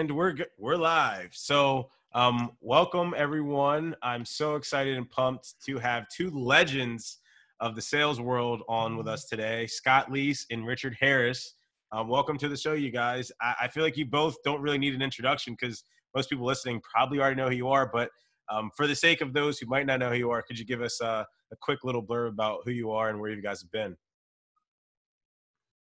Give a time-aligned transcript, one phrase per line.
[0.00, 1.28] and we're we're live.
[1.32, 3.94] So, um, welcome everyone.
[4.02, 7.18] I'm so excited and pumped to have two legends
[7.60, 11.52] of the sales world on with us today, Scott Leese and Richard Harris.
[11.92, 13.30] Um, welcome to the show, you guys.
[13.42, 15.84] I, I, feel like you both don't really need an introduction because
[16.16, 17.90] most people listening probably already know who you are.
[17.92, 18.08] But
[18.48, 20.64] um, for the sake of those who might not know who you are, could you
[20.64, 21.26] give us a
[21.60, 23.94] quick little blurb about who you are and where you guys have been?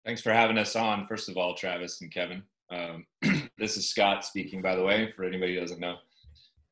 [0.06, 2.44] Thanks for having us on, first of all, Travis and Kevin.
[2.72, 3.06] Um,
[3.58, 5.98] this is Scott speaking, by the way, for anybody who doesn't know.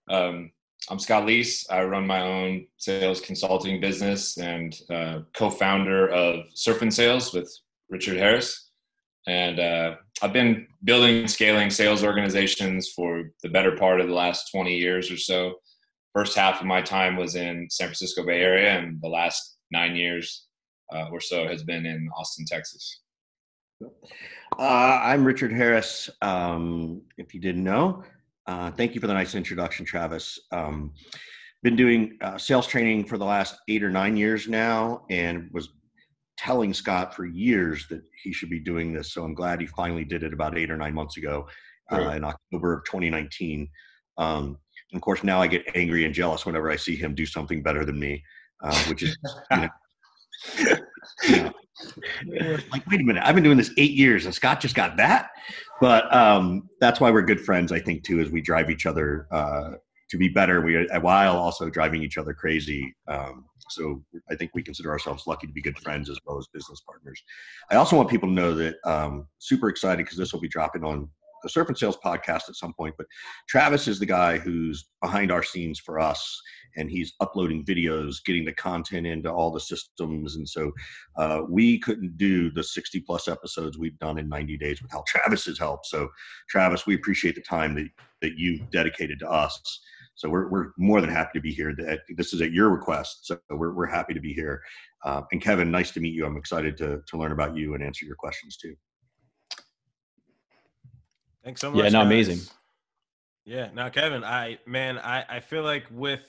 [0.09, 0.51] Um,
[0.89, 1.65] I'm Scott Leese.
[1.69, 7.53] I run my own sales consulting business and uh, co-founder of Surf and Sales with
[7.89, 8.69] Richard Harris.
[9.27, 14.13] And uh, I've been building and scaling sales organizations for the better part of the
[14.13, 15.55] last 20 years or so.
[16.15, 19.95] First half of my time was in San Francisco Bay Area, and the last nine
[19.95, 20.47] years
[20.91, 23.01] uh, or so has been in Austin, Texas.
[23.81, 23.87] Uh,
[24.57, 26.09] I'm Richard Harris.
[26.21, 28.03] Um, if you didn't know,
[28.45, 30.37] uh, thank you for the nice introduction, Travis.
[30.51, 30.93] Um,
[31.63, 35.69] been doing uh, sales training for the last eight or nine years now, and was
[36.37, 39.13] telling Scott for years that he should be doing this.
[39.13, 41.47] So I'm glad he finally did it about eight or nine months ago
[41.91, 43.69] uh, in October of 2019.
[44.17, 44.57] Um,
[44.91, 47.61] and of course, now I get angry and jealous whenever I see him do something
[47.61, 48.23] better than me,
[48.61, 49.17] uh, which is
[49.51, 49.69] you know,
[51.27, 51.51] you know,
[52.71, 55.29] like, wait a minute, I've been doing this eight years and Scott just got that.
[55.79, 59.27] But um, that's why we're good friends, I think, too, as we drive each other
[59.31, 59.71] uh,
[60.09, 60.61] to be better.
[60.61, 62.93] We while also driving each other crazy.
[63.07, 66.47] Um, so I think we consider ourselves lucky to be good friends as well as
[66.53, 67.21] business partners.
[67.71, 70.83] I also want people to know that um, super excited because this will be dropping
[70.83, 71.09] on
[71.43, 72.95] the Surf and Sales podcast at some point.
[72.97, 73.07] But
[73.47, 76.41] Travis is the guy who's behind our scenes for us,
[76.75, 80.35] and he's uploading videos, getting the content into all the systems.
[80.35, 80.71] And so
[81.17, 85.59] uh, we couldn't do the 60 plus episodes we've done in 90 days without Travis's
[85.59, 85.85] help.
[85.85, 86.09] So,
[86.49, 87.89] Travis, we appreciate the time that,
[88.21, 89.81] that you've dedicated to us.
[90.19, 91.73] So we're, we're more than happy to be here.
[92.17, 94.61] This is at your request, so we're, we're happy to be here.
[95.05, 96.25] Uh, and Kevin, nice to meet you.
[96.25, 98.75] I'm excited to, to learn about you and answer your questions too.
[101.49, 101.83] Thanks so much.
[101.83, 102.41] Yeah, no, amazing.
[103.43, 106.21] Yeah, now Kevin, I man, I I feel like with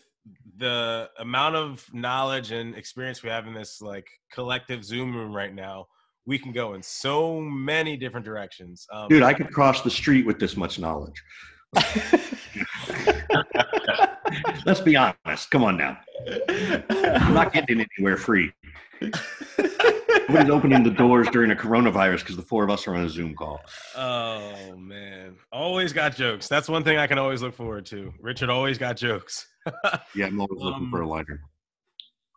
[0.56, 5.54] the amount of knowledge and experience we have in this like collective Zoom room right
[5.54, 5.88] now,
[6.24, 8.86] we can go in so many different directions.
[8.90, 11.22] Um, Dude, I could cross the street with this much knowledge.
[14.64, 15.50] Let's be honest.
[15.50, 15.98] Come on now.
[16.88, 18.54] I'm not getting anywhere free.
[20.28, 23.08] Nobody's opening the doors during a coronavirus because the four of us are on a
[23.08, 23.60] Zoom call.
[23.96, 26.48] Oh man, always got jokes.
[26.48, 28.12] That's one thing I can always look forward to.
[28.20, 29.46] Richard always got jokes.
[30.14, 31.40] yeah, I'm always looking um, for a liner.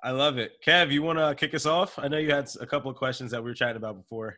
[0.03, 0.53] I love it.
[0.65, 1.97] Kev, you want to kick us off?
[1.97, 4.37] I know you had a couple of questions that we were chatting about before.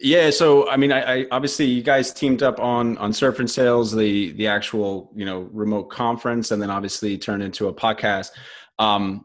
[0.00, 3.50] Yeah, so I mean, I, I, obviously you guys teamed up on on Surf and
[3.50, 8.30] Sales, the the actual you know remote conference, and then obviously turned into a podcast.
[8.78, 9.24] Um,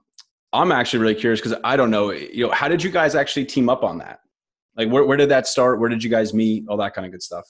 [0.54, 3.46] I'm actually really curious because I don't know, you know, how did you guys actually
[3.46, 4.20] team up on that?
[4.78, 5.80] Like, where, where did that start?
[5.80, 6.66] Where did you guys meet?
[6.70, 7.46] All that kind of good stuff.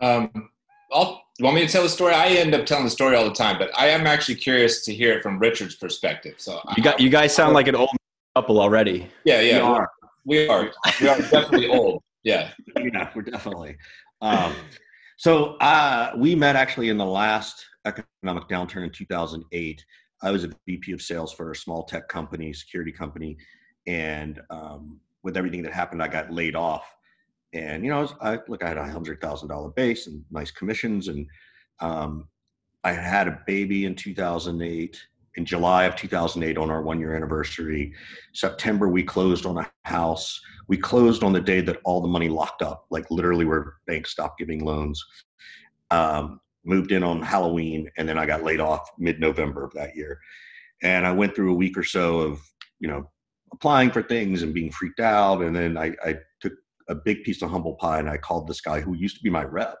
[0.00, 0.50] Um,
[0.92, 2.14] I'll, you want me to tell the story?
[2.14, 4.94] I end up telling the story all the time, but I am actually curious to
[4.94, 6.34] hear it from Richard's perspective.
[6.38, 7.90] So you got, you guys sound like an old
[8.36, 9.08] couple already.
[9.24, 9.90] Yeah, yeah, we are.
[10.24, 12.02] We are, we are definitely old.
[12.24, 13.76] Yeah, yeah, we're definitely.
[14.20, 14.54] Um,
[15.16, 19.84] so uh, we met actually in the last economic downturn in 2008.
[20.22, 23.36] I was a VP of sales for a small tech company, security company,
[23.86, 26.84] and um, with everything that happened, I got laid off.
[27.52, 30.24] And you know, I, was, I look, I had a hundred thousand dollar base and
[30.30, 31.26] nice commissions, and
[31.80, 32.28] um,
[32.84, 35.00] I had a baby in 2008.
[35.36, 37.94] In July of 2008, on our one year anniversary,
[38.34, 40.38] September we closed on a house.
[40.68, 44.10] We closed on the day that all the money locked up, like literally where banks
[44.10, 45.02] stopped giving loans.
[45.90, 49.96] Um, moved in on Halloween, and then I got laid off mid November of that
[49.96, 50.18] year.
[50.82, 52.40] And I went through a week or so of,
[52.80, 53.08] you know,
[53.52, 55.42] applying for things and being freaked out.
[55.42, 56.54] And then I, I took
[56.88, 59.30] a big piece of humble pie and I called this guy who used to be
[59.30, 59.76] my rep.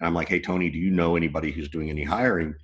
[0.00, 2.54] And I'm like, hey, Tony, do you know anybody who's doing any hiring?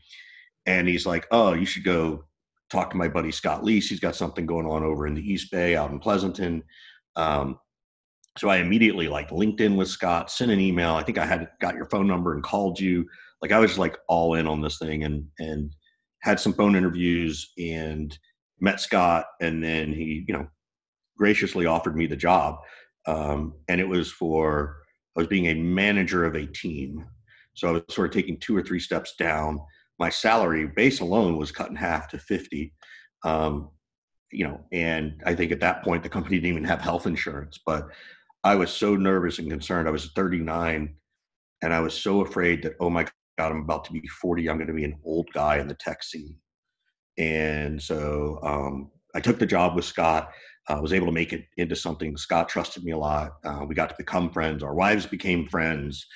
[0.66, 2.24] And he's like, oh, you should go
[2.70, 3.88] talk to my buddy Scott Leese.
[3.88, 6.62] He's got something going on over in the East Bay out in Pleasanton.
[7.16, 7.58] Um,
[8.36, 10.94] so I immediately like LinkedIn with Scott, sent an email.
[10.94, 13.06] I think I had got your phone number and called you
[13.42, 15.74] like I was like all in on this thing and and
[16.22, 18.16] had some phone interviews and
[18.60, 20.46] met Scott and then he you know
[21.16, 22.58] graciously offered me the job
[23.06, 24.76] um, and it was for
[25.16, 27.04] I was being a manager of a team.
[27.54, 29.58] So I was sort of taking two or three steps down.
[29.98, 32.72] My salary base alone was cut in half to 50
[33.24, 33.70] um,
[34.32, 37.58] you know and I think at that point the company didn't even have health insurance
[37.66, 37.88] but
[38.44, 39.88] I was so nervous and concerned.
[39.88, 40.94] I was 39
[41.62, 43.06] and I was so afraid that oh my
[43.40, 44.48] god, I'm about to be 40.
[44.48, 46.36] I'm going to be an old guy in the tech scene.
[47.16, 50.30] And so um, I took the job with Scott.
[50.68, 52.16] I uh, was able to make it into something.
[52.18, 53.32] Scott trusted me a lot.
[53.42, 54.62] Uh, we got to become friends.
[54.62, 56.06] Our wives became friends.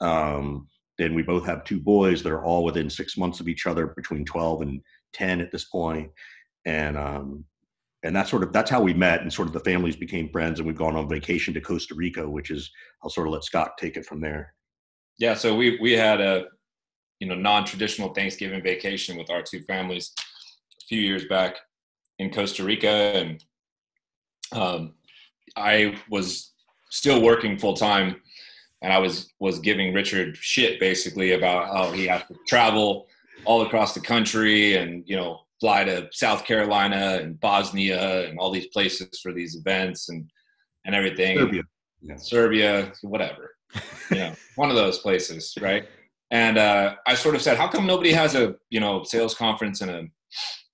[0.00, 0.66] Um,
[0.98, 3.94] then we both have two boys that are all within six months of each other,
[3.96, 4.80] between 12 and
[5.14, 6.10] 10 at this point.
[6.66, 7.44] And um,
[8.02, 10.58] and that's sort of that's how we met and sort of the families became friends
[10.58, 12.68] and we've gone on vacation to costa rica which is
[13.02, 14.54] i'll sort of let scott take it from there
[15.18, 16.44] yeah so we we had a
[17.22, 20.12] you know non-traditional thanksgiving vacation with our two families
[20.82, 21.54] a few years back
[22.18, 23.44] in costa rica and
[24.50, 24.94] um,
[25.54, 26.52] i was
[26.90, 28.16] still working full-time
[28.82, 33.06] and i was was giving richard shit basically about how he has to travel
[33.44, 38.50] all across the country and you know fly to South Carolina and Bosnia and all
[38.50, 40.28] these places for these events and
[40.84, 41.38] and everything.
[41.38, 41.62] Serbia,
[42.00, 42.16] yeah.
[42.16, 43.54] Serbia, whatever.
[44.10, 45.86] you know, one of those places, right?
[46.32, 49.82] And uh, I sort of said, how come nobody has a you know sales conference
[49.82, 50.02] in a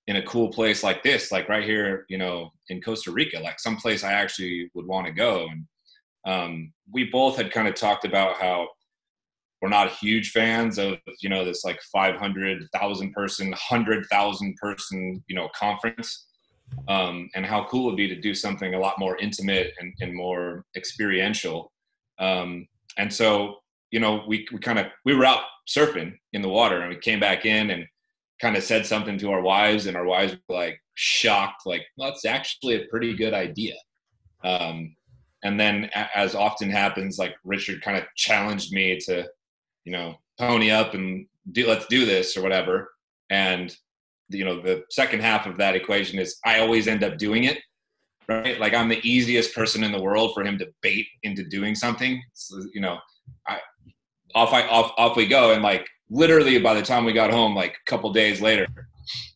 [0.07, 3.59] in a cool place like this, like right here, you know, in Costa Rica, like
[3.59, 5.47] someplace I actually would want to go.
[5.51, 5.65] And
[6.25, 8.69] um, we both had kind of talked about how
[9.61, 15.49] we're not huge fans of you know this like 500,000 person, 100,000 person you know
[15.53, 16.27] conference,
[16.87, 19.93] um, and how cool it would be to do something a lot more intimate and,
[19.99, 21.73] and more experiential.
[22.17, 22.65] Um,
[22.97, 23.57] and so
[23.91, 26.97] you know we we kind of we were out surfing in the water and we
[26.97, 27.85] came back in and
[28.41, 32.09] kind of said something to our wives and our wives were like shocked like well
[32.09, 33.75] that's actually a pretty good idea
[34.43, 34.95] um,
[35.43, 39.27] and then as often happens like richard kind of challenged me to
[39.89, 42.91] you know, pony up and do, let's do this or whatever.
[43.31, 43.75] And,
[44.29, 47.57] you know, the second half of that equation is I always end up doing it,
[48.27, 48.59] right?
[48.59, 52.21] Like I'm the easiest person in the world for him to bait into doing something.
[52.33, 52.99] So, you know,
[53.47, 53.57] I,
[54.35, 57.55] off I off off we go, and like literally by the time we got home,
[57.55, 58.67] like a couple days later,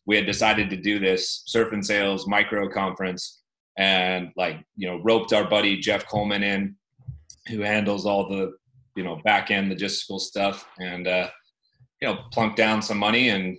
[0.06, 3.42] we had decided to do this surf and sales micro conference,
[3.78, 6.76] and like you know roped our buddy Jeff Coleman in,
[7.48, 8.52] who handles all the
[8.96, 11.28] you know back end logistical stuff and uh,
[12.00, 13.58] you know plunk down some money and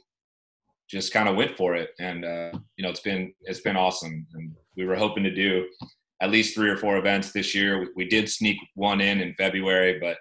[0.87, 1.89] just kind of went for it.
[1.99, 4.25] And uh, you know it's been it's been awesome.
[4.33, 5.67] And we were hoping to do
[6.21, 7.79] at least three or four events this year.
[7.81, 10.17] We, we did sneak one in in february but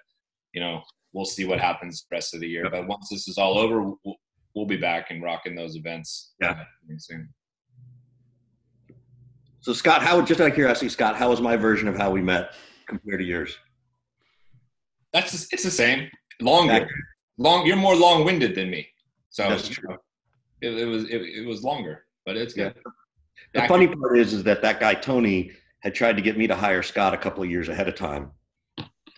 [0.53, 0.81] you know
[1.15, 3.81] we'll see what happens the rest of the year but once this is all over
[3.81, 4.15] we'll,
[4.53, 6.63] we'll be back and rocking those events yeah
[6.97, 7.27] soon
[9.59, 12.21] so scott how just out of curiosity scott how was my version of how we
[12.21, 12.53] met
[12.87, 13.57] compared to yours
[15.15, 16.09] that's it's the same.
[16.41, 16.89] Longer,
[17.37, 17.65] long.
[17.65, 18.85] You're more long-winded than me,
[19.29, 19.95] so that's true.
[20.61, 22.75] It, it was it, it, was longer, but it's good.
[23.53, 23.61] Yeah.
[23.61, 26.55] The funny part is, is that that guy Tony had tried to get me to
[26.55, 28.31] hire Scott a couple of years ahead of time.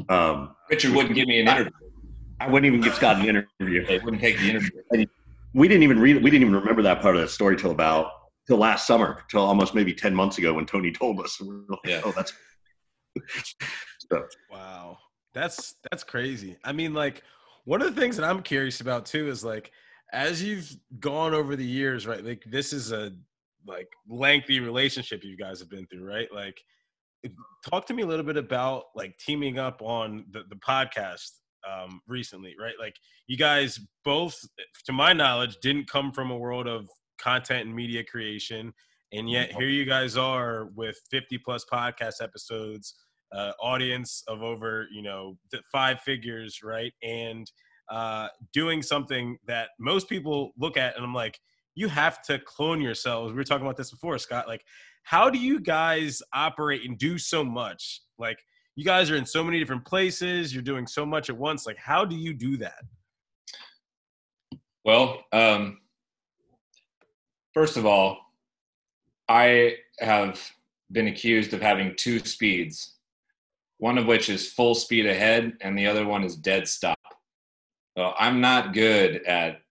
[0.08, 1.72] Um, Richard wouldn't give me an interview.
[2.40, 3.86] I, I wouldn't even give Scott an interview.
[3.86, 4.82] They wouldn't take the interview.
[4.92, 5.08] And
[5.54, 6.24] we didn't even read.
[6.24, 8.12] We didn't even remember that part of the story till about
[8.48, 11.40] till last summer, till almost maybe ten months ago when Tony told us.
[11.48, 12.02] We like, yeah.
[12.04, 12.34] Oh, that's.
[14.12, 14.26] so.
[14.52, 14.98] Wow.
[15.34, 16.58] That's that's crazy.
[16.64, 17.24] I mean, like
[17.66, 19.72] one of the things that I'm curious about too is like
[20.14, 22.24] as you've gone over the years, right?
[22.24, 23.12] Like this is a
[23.68, 26.28] like lengthy relationship you guys have been through, right?
[26.34, 26.60] Like
[27.68, 31.32] talk to me a little bit about like teaming up on the, the podcast
[31.68, 32.76] um, recently, right?
[32.80, 32.96] Like
[33.28, 34.40] you guys both,
[34.86, 36.88] to my knowledge, didn't come from a world of
[37.20, 38.74] content and media creation,
[39.14, 42.96] and yet here you guys are with 50 plus podcast episodes
[43.34, 45.38] uh, audience of over you know
[45.72, 46.94] five figures, right?
[47.04, 47.50] And
[47.90, 51.40] uh, doing something that most people look at, and I'm like,
[51.76, 53.32] you have to clone yourselves.
[53.32, 54.48] We were talking about this before, Scott.
[54.48, 54.64] Like,
[55.04, 58.02] how do you guys operate and do so much?
[58.18, 58.40] Like,
[58.78, 60.54] you guys are in so many different places.
[60.54, 61.66] You're doing so much at once.
[61.66, 62.80] Like, how do you do that?
[64.86, 65.80] Well, um,
[67.54, 68.20] first of all,
[69.28, 70.40] I have
[70.90, 72.94] been accused of having two speeds
[73.78, 76.98] one of which is full speed ahead and the other one is dead stop.
[77.98, 79.62] So I'm not good at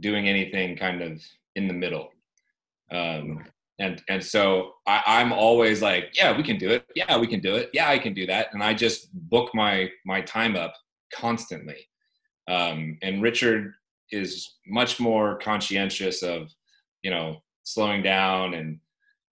[0.00, 1.22] doing anything kind of
[1.56, 2.10] in the middle.
[2.90, 3.44] Um,
[3.80, 6.84] and and so I, am always like, yeah, we can do it.
[6.94, 7.70] Yeah, we can do it.
[7.72, 8.48] Yeah, I can do that.
[8.52, 10.74] And I just book my my time up
[11.12, 11.88] constantly.
[12.48, 13.72] Um, and Richard
[14.12, 16.50] is much more conscientious of,
[17.02, 18.78] you know, slowing down and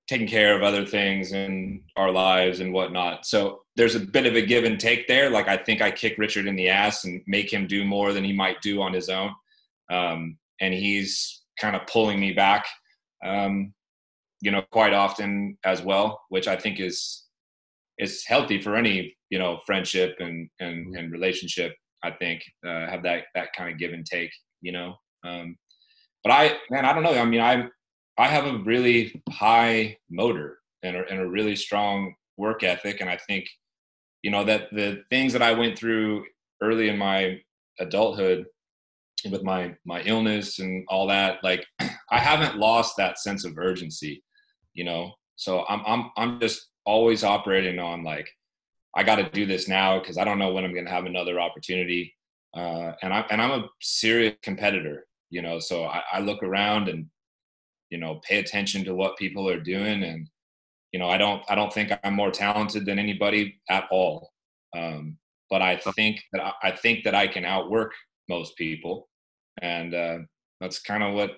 [0.09, 3.27] taking care of other things in our lives and whatnot.
[3.27, 5.29] So there's a bit of a give and take there.
[5.29, 8.25] Like I think I kick Richard in the ass and make him do more than
[8.25, 9.31] he might do on his own.
[9.91, 12.65] Um, and he's kind of pulling me back,
[13.25, 13.75] um,
[14.41, 17.25] you know, quite often as well, which I think is
[17.99, 20.97] is healthy for any you know friendship and and, mm-hmm.
[20.97, 21.75] and relationship.
[22.03, 24.31] I think uh, have that that kind of give and take,
[24.61, 24.95] you know.
[25.25, 25.57] Um,
[26.23, 27.15] but I, man, I don't know.
[27.15, 27.69] I mean, I
[28.19, 33.11] I have a really high motor and a, and a really strong work ethic, and
[33.11, 33.47] I think,
[34.23, 36.25] you know, that the things that I went through
[36.63, 37.41] early in my
[37.81, 38.45] adulthood
[39.31, 41.65] with my my illness and all that, like
[42.11, 44.23] I haven't lost that sense of urgency,
[44.79, 45.13] you know.
[45.35, 48.29] So I'm I'm I'm just always operating on like
[48.95, 51.05] I got to do this now because I don't know when I'm going to have
[51.05, 52.15] another opportunity.
[52.57, 55.59] Uh, and I and I'm a serious competitor, you know.
[55.59, 57.07] So I, I look around and
[57.91, 60.29] you know pay attention to what people are doing, and
[60.93, 64.31] you know I don't I don't think I'm more talented than anybody at all.
[64.77, 65.19] Um,
[65.51, 67.93] but I think that I, I think that I can outwork
[68.29, 69.09] most people,
[69.61, 70.19] and uh,
[70.61, 71.33] that's kind of what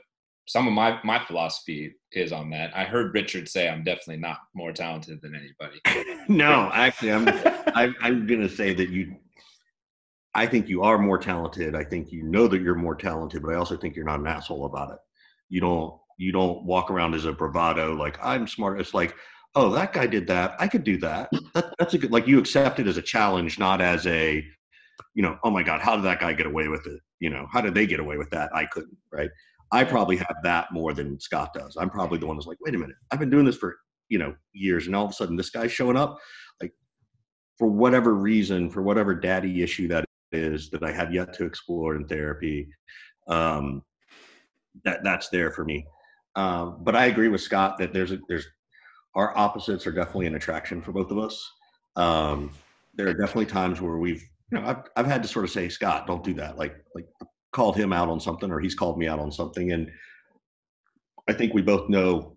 [0.50, 2.76] some of my my philosophy is on that.
[2.76, 5.80] I heard Richard say I'm definitely not more talented than anybody.
[6.28, 9.14] no, actually, I'm I, I'm gonna say that you.
[10.34, 11.74] I think you are more talented.
[11.76, 14.26] I think you know that you're more talented, but I also think you're not an
[14.26, 14.98] asshole about it.
[15.48, 18.80] You don't you don't walk around as a bravado like I'm smart.
[18.80, 19.14] It's like,
[19.54, 20.56] oh, that guy did that.
[20.58, 21.30] I could do that.
[21.54, 24.44] that that's a good like you accept it as a challenge, not as a,
[25.14, 27.00] you know, oh my god, how did that guy get away with it?
[27.20, 28.50] You know, how did they get away with that?
[28.52, 29.30] I couldn't, right?
[29.72, 31.76] I probably have that more than Scott does.
[31.76, 33.76] I'm probably the one that's like, wait a minute, I've been doing this for
[34.08, 36.18] you know years, and all of a sudden this guy's showing up,
[36.60, 36.72] like
[37.58, 41.96] for whatever reason, for whatever daddy issue that is that I have yet to explore
[41.96, 42.68] in therapy.
[43.28, 43.82] Um,
[44.84, 45.86] that that's there for me.
[46.36, 48.46] Um, but I agree with Scott that there's a, there's
[49.14, 51.50] our opposites are definitely an attraction for both of us.
[51.96, 52.52] Um,
[52.94, 55.68] there are definitely times where we've you know I've I've had to sort of say
[55.68, 56.56] Scott, don't do that.
[56.58, 57.06] Like like
[57.52, 59.90] called him out on something or he's called me out on something and
[61.28, 62.36] i think we both know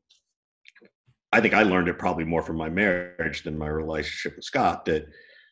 [1.31, 4.85] i think i learned it probably more from my marriage than my relationship with scott
[4.85, 5.05] that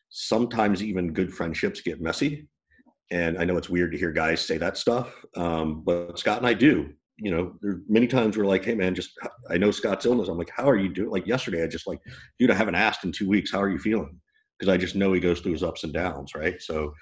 [0.08, 2.46] sometimes even good friendships get messy
[3.10, 6.46] and i know it's weird to hear guys say that stuff um, but scott and
[6.46, 6.92] i do
[7.22, 9.12] you know there are many times we're like hey man just
[9.50, 10.28] i know scott's illness.
[10.28, 11.10] I'm like how are you doing?
[11.10, 12.00] Like yesterday i just like
[12.38, 13.52] dude i haven't asked in two weeks.
[13.52, 14.18] How are you feeling?
[14.58, 16.60] Because i just know he goes through his ups and downs right?
[16.60, 16.92] So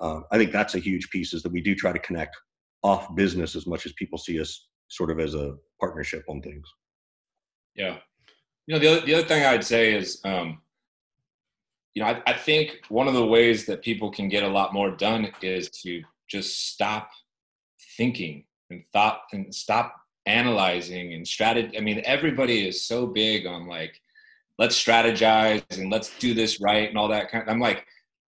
[0.00, 2.36] uh, I think that's a huge piece is that we do try to connect
[2.82, 6.66] off business as much as people see us sort of as a partnership on things.
[7.74, 7.98] Yeah.
[8.66, 10.60] You know, the other, the other thing I'd say is, um,
[11.94, 14.74] you know, I, I think one of the ways that people can get a lot
[14.74, 17.10] more done is to just stop
[17.96, 19.94] thinking and thought and stop
[20.26, 21.76] analyzing and strategy.
[21.76, 24.00] I mean, everybody is so big on like,
[24.58, 27.86] let's strategize and let's do this right and all that kind of, I'm like,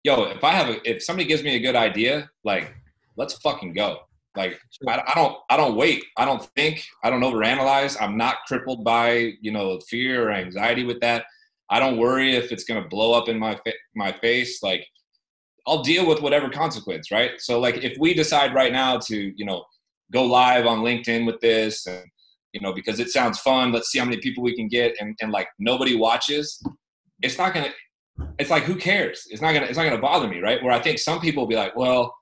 [0.05, 2.75] yo, if I have a, if somebody gives me a good idea, like,
[3.17, 4.01] let's fucking go.
[4.37, 6.05] Like, I, I don't, I don't wait.
[6.17, 6.85] I don't think.
[7.05, 8.01] I don't overanalyze.
[8.01, 11.27] I'm not crippled by you know fear or anxiety with that.
[11.71, 14.63] I don't worry if it's gonna blow up in my fa- my face.
[14.63, 14.87] Like,
[15.67, 17.33] I'll deal with whatever consequence, right?
[17.39, 19.65] So, like, if we decide right now to, you know,
[20.13, 22.05] go live on LinkedIn with this, and
[22.55, 25.15] you know, because it sounds fun, let's see how many people we can get, and,
[25.21, 26.63] and like nobody watches,
[27.21, 27.73] it's not gonna
[28.39, 29.27] it's like who cares?
[29.31, 30.63] It's not gonna it's not gonna bother me, right?
[30.63, 32.15] Where I think some people will be like, well,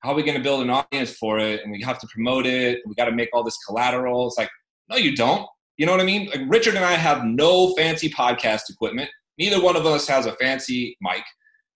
[0.00, 1.62] how are we gonna build an audience for it?
[1.62, 2.80] And we have to promote it.
[2.86, 4.26] we got to make all this collateral.
[4.28, 4.50] It's like,
[4.88, 5.46] no, you don't.
[5.76, 6.28] You know what I mean?
[6.28, 9.10] Like Richard and I have no fancy podcast equipment.
[9.38, 11.24] Neither one of us has a fancy mic.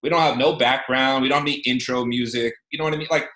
[0.03, 1.23] We don't have no background.
[1.23, 2.55] We don't need intro music.
[2.71, 3.09] You know what I mean?
[3.11, 3.29] Like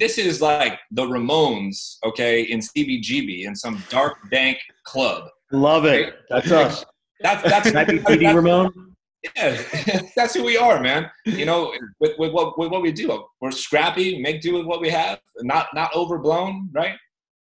[0.00, 5.28] this is like the Ramones, okay, in CBGB in some dark, dank club.
[5.52, 6.04] Love it.
[6.04, 6.12] Right?
[6.30, 6.84] That's us.
[7.20, 8.89] That's that's, that's, that's Ramone.
[9.36, 9.62] Yeah,
[10.16, 11.10] that's who we are, man.
[11.26, 14.80] You know, with, with what with what we do, we're scrappy, make do with what
[14.80, 16.94] we have, not not overblown, right?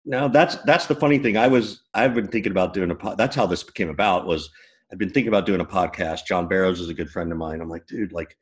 [0.05, 1.37] Now that's that's the funny thing.
[1.37, 3.19] I was I've been thinking about doing a pod.
[3.19, 4.27] That's how this came about.
[4.27, 4.51] Was
[4.93, 6.27] I've been thinking about doing a podcast.
[6.27, 7.61] John Barrows is a good friend of mine.
[7.61, 8.37] I'm like, dude, like,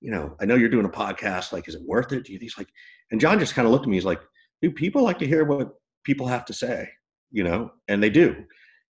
[0.00, 1.52] you know, I know you're doing a podcast.
[1.52, 2.24] Like, is it worth it?
[2.24, 2.52] Do you think?
[2.56, 2.68] Like,
[3.10, 3.96] and John just kind of looked at me.
[3.96, 4.20] He's like,
[4.62, 5.72] dude, people like to hear what
[6.04, 6.88] people have to say,
[7.32, 8.44] you know, and they do.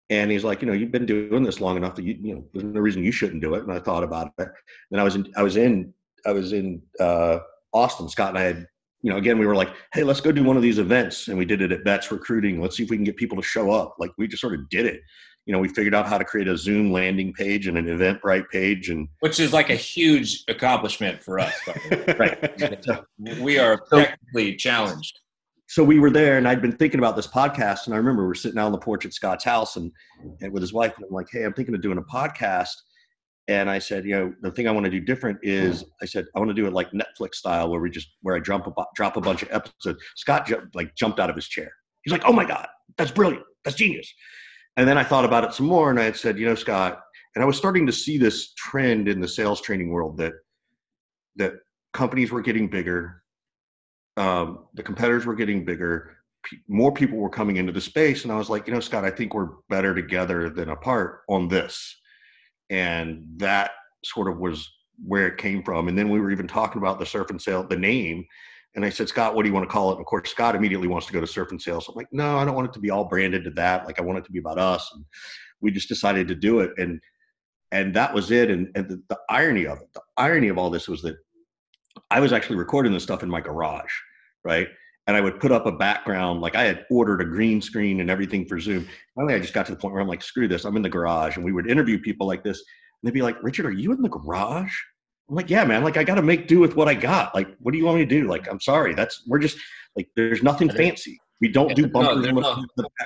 [0.09, 2.45] And he's like, you know, you've been doing this long enough that you, you know,
[2.53, 3.63] there's no reason you shouldn't do it.
[3.63, 4.49] And I thought about it.
[4.91, 5.93] And I was in, I was in,
[6.25, 7.39] I was in uh,
[7.73, 8.07] Austin.
[8.09, 8.67] Scott and I had,
[9.01, 11.27] you know, again, we were like, hey, let's go do one of these events.
[11.27, 12.61] And we did it at Betts Recruiting.
[12.61, 13.95] Let's see if we can get people to show up.
[13.97, 15.01] Like we just sort of did it.
[15.47, 18.49] You know, we figured out how to create a Zoom landing page and an Eventbrite
[18.49, 21.53] page, and which is like a huge accomplishment for us.
[22.17, 22.59] right,
[23.39, 25.19] we are technically challenged
[25.67, 28.31] so we were there and I'd been thinking about this podcast and I remember we
[28.31, 29.91] are sitting out on the porch at Scott's house and,
[30.41, 32.73] and with his wife and I'm like, Hey, I'm thinking of doing a podcast.
[33.47, 35.87] And I said, you know, the thing I want to do different is mm.
[36.01, 38.39] I said, I want to do it like Netflix style where we just, where I
[38.39, 40.03] drop a, drop a bunch of episodes.
[40.15, 41.71] Scott ju- like jumped out of his chair.
[42.03, 42.67] He's like, Oh my God,
[42.97, 43.43] that's brilliant.
[43.63, 44.11] That's genius.
[44.77, 46.99] And then I thought about it some more and I had said, you know, Scott,
[47.35, 50.33] and I was starting to see this trend in the sales training world that,
[51.37, 51.53] that
[51.93, 53.23] companies were getting bigger.
[54.17, 56.17] Um, the competitors were getting bigger.
[56.43, 59.05] P- more people were coming into the space, and I was like, you know, Scott,
[59.05, 61.99] I think we're better together than apart on this.
[62.69, 63.71] And that
[64.03, 64.69] sort of was
[65.03, 65.87] where it came from.
[65.87, 68.25] And then we were even talking about the surf and sail, the name.
[68.75, 69.93] And I said, Scott, what do you want to call it?
[69.93, 71.79] And of course, Scott immediately wants to go to surf and sail.
[71.81, 73.85] So I'm like, no, I don't want it to be all branded to that.
[73.85, 74.89] Like I want it to be about us.
[74.93, 75.05] And
[75.61, 76.71] we just decided to do it.
[76.77, 76.99] And
[77.71, 78.51] and that was it.
[78.51, 81.17] And, and the, the irony of it, the irony of all this was that
[82.11, 83.91] I was actually recording this stuff in my garage,
[84.43, 84.67] right?
[85.07, 88.09] And I would put up a background, like I had ordered a green screen and
[88.09, 88.87] everything for Zoom.
[89.15, 90.89] Finally, I just got to the point where I'm like, screw this, I'm in the
[90.89, 91.35] garage.
[91.35, 92.57] And we would interview people like this.
[92.57, 94.73] And they'd be like, Richard, are you in the garage?
[95.29, 95.83] I'm like, yeah, man.
[95.83, 97.33] Like, I got to make do with what I got.
[97.33, 98.27] Like, what do you want me to do?
[98.27, 98.93] Like, I'm sorry.
[98.93, 99.57] That's we're just
[99.95, 101.19] like, there's nothing fancy.
[101.41, 102.25] We don't do bumpers.
[102.25, 102.65] No, no,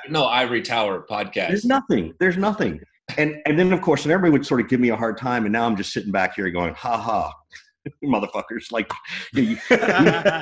[0.09, 1.47] no, ivory tower podcast.
[1.47, 2.13] There's nothing.
[2.19, 2.79] There's nothing.
[3.17, 5.45] And and then of course, and everybody would sort of give me a hard time.
[5.45, 7.33] And now I'm just sitting back here going, ha ha,
[8.03, 8.71] motherfuckers.
[8.71, 8.91] Like,
[9.33, 9.59] we,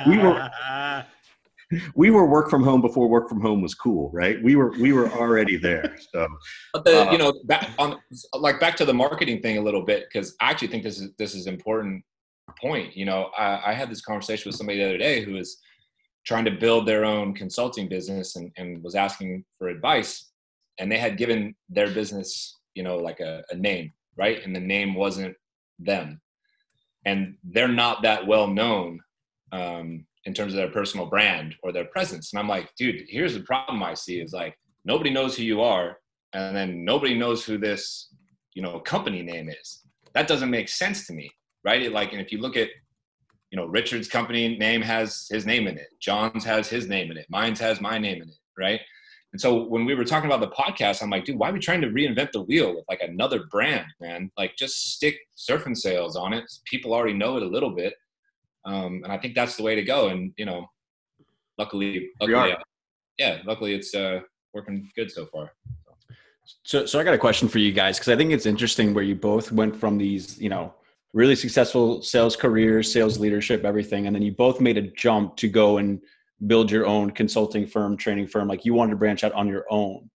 [0.06, 0.50] we were
[1.94, 4.42] we were work from home before work from home was cool, right?
[4.42, 5.96] We were we were already there.
[6.14, 6.26] So,
[6.72, 7.98] but the, uh, you know, back on
[8.34, 11.10] like back to the marketing thing a little bit because I actually think this is
[11.18, 12.04] this is important
[12.60, 12.96] point.
[12.96, 15.58] You know, I, I had this conversation with somebody the other day who was
[16.26, 20.30] trying to build their own consulting business and, and was asking for advice,
[20.78, 24.42] and they had given their business, you know, like a, a name, right?
[24.44, 25.34] And the name wasn't
[25.78, 26.20] them,
[27.04, 29.00] and they're not that well known.
[29.52, 32.32] Um, in terms of their personal brand or their presence.
[32.32, 35.62] And I'm like, dude, here's the problem I see is like nobody knows who you
[35.62, 35.98] are,
[36.34, 38.10] and then nobody knows who this,
[38.52, 39.84] you know, company name is.
[40.12, 41.30] That doesn't make sense to me,
[41.64, 41.82] right?
[41.82, 42.68] It, like, and if you look at,
[43.50, 47.16] you know, Richard's company name has his name in it, John's has his name in
[47.16, 48.80] it, mine's has my name in it, right?
[49.32, 51.58] And so when we were talking about the podcast, I'm like, dude, why are we
[51.58, 54.30] trying to reinvent the wheel with like another brand, man?
[54.38, 56.50] Like, just stick surfing sales on it.
[56.64, 57.94] People already know it a little bit
[58.68, 60.08] um, and I think that's the way to go.
[60.08, 60.66] And you know,
[61.56, 62.56] luckily, luckily, uh,
[63.18, 64.20] yeah, luckily it's uh,
[64.52, 65.52] working good so far.
[66.62, 69.04] So, so I got a question for you guys because I think it's interesting where
[69.04, 70.74] you both went from these, you know,
[71.12, 75.48] really successful sales careers, sales leadership, everything, and then you both made a jump to
[75.48, 76.00] go and
[76.46, 78.48] build your own consulting firm, training firm.
[78.48, 80.10] Like you wanted to branch out on your own.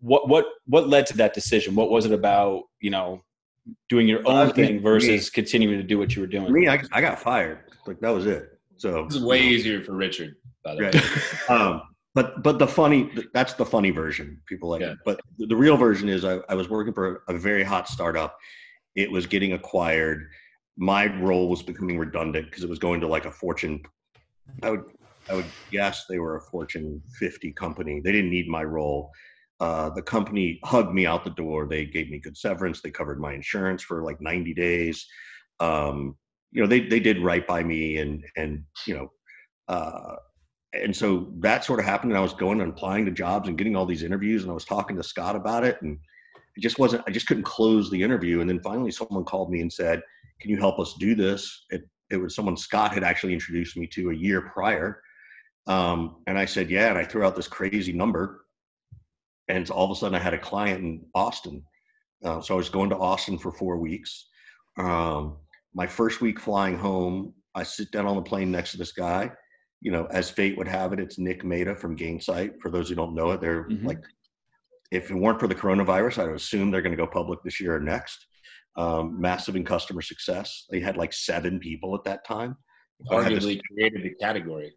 [0.00, 1.74] What what what led to that decision?
[1.74, 2.64] What was it about?
[2.80, 3.22] You know,
[3.88, 6.52] doing your own uh, thing versus me, continuing to do what you were doing?
[6.52, 7.60] Me, I, I got fired.
[7.86, 8.58] Like that was it.
[8.76, 10.34] So this is way easier for Richard.
[10.64, 10.94] By the right.
[10.94, 11.00] way.
[11.48, 11.82] um,
[12.14, 14.40] but but the funny that's the funny version.
[14.46, 14.92] People like yeah.
[14.92, 14.98] it.
[15.04, 18.36] But the real version is I, I was working for a very hot startup.
[18.94, 20.28] It was getting acquired.
[20.76, 23.82] My role was becoming redundant because it was going to like a Fortune.
[24.62, 24.84] I would
[25.30, 28.00] I would guess they were a Fortune 50 company.
[28.00, 29.10] They didn't need my role.
[29.60, 31.66] Uh, the company hugged me out the door.
[31.66, 32.80] They gave me good severance.
[32.80, 35.06] They covered my insurance for like 90 days.
[35.60, 36.16] Um,
[36.50, 39.12] you know, they they did right by me, and and you know,
[39.68, 40.16] uh,
[40.74, 42.12] and so that sort of happened.
[42.12, 44.54] And I was going and applying to jobs and getting all these interviews, and I
[44.54, 45.98] was talking to Scott about it, and
[46.56, 47.04] it just wasn't.
[47.06, 48.40] I just couldn't close the interview.
[48.40, 50.02] And then finally, someone called me and said,
[50.40, 53.86] "Can you help us do this?" It it was someone Scott had actually introduced me
[53.88, 55.01] to a year prior.
[55.66, 56.88] Um, and I said, yeah.
[56.88, 58.42] And I threw out this crazy number
[59.48, 61.62] and all of a sudden I had a client in Austin.
[62.24, 64.28] Uh, so I was going to Austin for four weeks.
[64.78, 65.38] Um,
[65.74, 69.30] my first week flying home, I sit down on the plane next to this guy.
[69.80, 72.60] You know, as fate would have it, it's Nick Mehta from Gainsight.
[72.60, 73.86] For those who don't know it, they're mm-hmm.
[73.86, 73.98] like,
[74.92, 77.76] if it weren't for the coronavirus, I'd assume they're going to go public this year
[77.76, 78.26] or next.
[78.76, 80.66] Um, massive in customer success.
[80.70, 82.56] They had like seven people at that time.
[83.10, 84.72] Arguably created the category.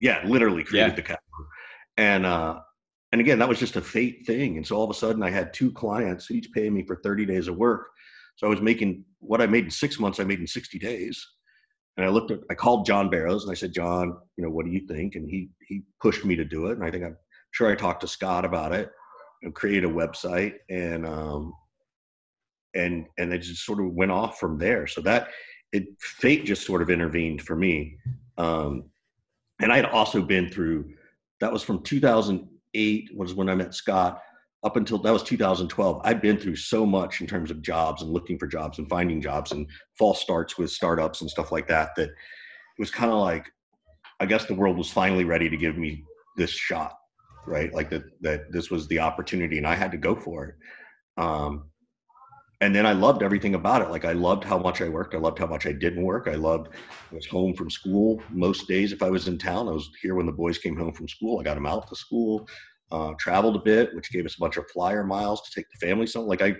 [0.00, 0.96] Yeah, literally created yeah.
[0.96, 1.48] the category.
[1.96, 2.60] And uh,
[3.12, 4.56] and again, that was just a fate thing.
[4.56, 7.26] And so all of a sudden, I had two clients, each paying me for 30
[7.26, 7.88] days of work.
[8.36, 11.26] So I was making what I made in six months, I made in 60 days.
[11.96, 14.64] And I looked at, I called John Barrows and I said, John, you know, what
[14.64, 15.16] do you think?
[15.16, 16.78] And he he pushed me to do it.
[16.78, 17.16] And I think I'm
[17.50, 18.90] sure I talked to Scott about it
[19.42, 21.52] and created a website and um
[22.74, 24.86] and and it just sort of went off from there.
[24.86, 25.28] So that
[25.72, 27.98] it fate just sort of intervened for me.
[28.38, 28.89] Um
[29.60, 30.90] and I had also been through
[31.40, 34.22] that was from 2008 was when I met Scott.
[34.62, 38.10] Up until that was 2012, I'd been through so much in terms of jobs and
[38.10, 39.66] looking for jobs and finding jobs and
[39.98, 41.94] false starts with startups and stuff like that.
[41.96, 42.14] That it
[42.78, 43.50] was kind of like,
[44.20, 46.04] I guess the world was finally ready to give me
[46.36, 46.92] this shot,
[47.46, 47.72] right?
[47.72, 50.54] Like that that this was the opportunity and I had to go for it.
[51.16, 51.69] Um,
[52.60, 53.90] and then I loved everything about it.
[53.90, 55.14] Like I loved how much I worked.
[55.14, 56.28] I loved how much I didn't work.
[56.28, 56.68] I loved
[57.10, 58.92] I was home from school most days.
[58.92, 61.40] If I was in town, I was here when the boys came home from school.
[61.40, 62.46] I got them out to school.
[62.92, 65.86] Uh, traveled a bit, which gave us a bunch of flyer miles to take the
[65.86, 66.06] family.
[66.06, 66.56] So like I,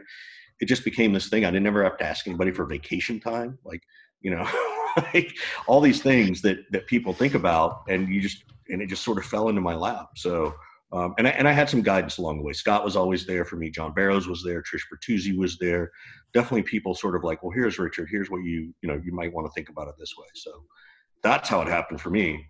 [0.61, 1.45] it just became this thing.
[1.45, 3.59] I didn't ever have to ask anybody for vacation time.
[3.65, 3.83] Like
[4.23, 4.49] you know,
[5.15, 5.37] like
[5.67, 9.19] all these things that that people think about, and you just and it just sort
[9.19, 10.11] of fell into my lap.
[10.17, 10.55] So.
[10.92, 12.53] Um, and, I, and I had some guidance along the way.
[12.53, 13.70] Scott was always there for me.
[13.70, 14.62] John Barrows was there.
[14.62, 15.92] Trish Bertuzzi was there.
[16.35, 18.09] Definitely people sort of like, well, here's Richard.
[18.11, 20.26] Here's what you, you know, you might want to think about it this way.
[20.35, 20.64] So
[21.22, 22.44] that's how it happened for me.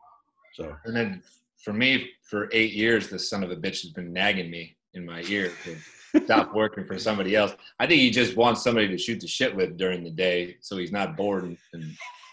[0.55, 0.75] So.
[0.85, 1.23] And then
[1.59, 5.05] for me, for eight years, this son of a bitch has been nagging me in
[5.05, 7.53] my ear to stop working for somebody else.
[7.79, 10.77] I think he just wants somebody to shoot the shit with during the day, so
[10.79, 11.45] he's not bored.
[11.45, 11.85] And, and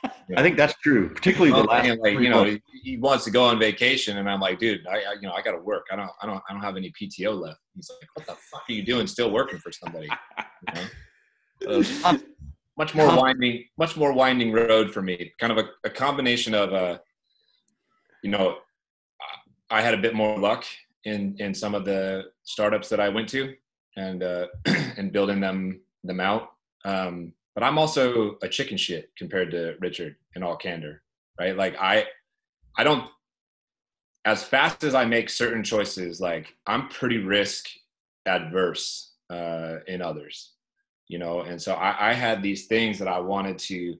[0.03, 0.35] you.
[0.35, 1.99] I think that's true, particularly the last.
[1.99, 4.97] Like you know, he, he, wants to go on vacation, and I'm like, dude, I,
[4.97, 5.87] I you know I got to work.
[5.91, 7.59] I don't, I don't, I don't have any PTO left.
[7.75, 10.09] He's like, what the fuck are you doing, still working for somebody?
[11.61, 11.81] You know?
[11.81, 12.19] so,
[12.77, 15.33] much more winding, much more winding road for me.
[15.39, 16.99] Kind of a, a combination of, uh,
[18.23, 18.57] you know,
[19.69, 20.63] I had a bit more luck
[21.03, 23.53] in in some of the startups that I went to,
[23.95, 24.47] and uh,
[24.97, 26.49] and building them them out.
[26.85, 31.01] Um, but I'm also a chicken shit compared to Richard in all candor,
[31.39, 31.57] right?
[31.57, 32.05] Like I,
[32.77, 33.09] I don't.
[34.25, 37.65] As fast as I make certain choices, like I'm pretty risk
[38.27, 40.51] adverse uh, in others,
[41.07, 41.41] you know.
[41.41, 43.95] And so I, I had these things that I wanted to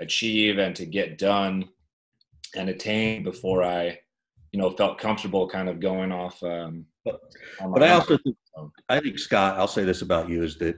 [0.00, 1.68] achieve and to get done
[2.56, 4.00] and attain before I
[4.50, 6.42] you know felt comfortable kind of going off.
[6.42, 7.20] Um, but,
[7.72, 8.36] but I also think,
[8.88, 10.74] I think Scott, I'll say this about you is that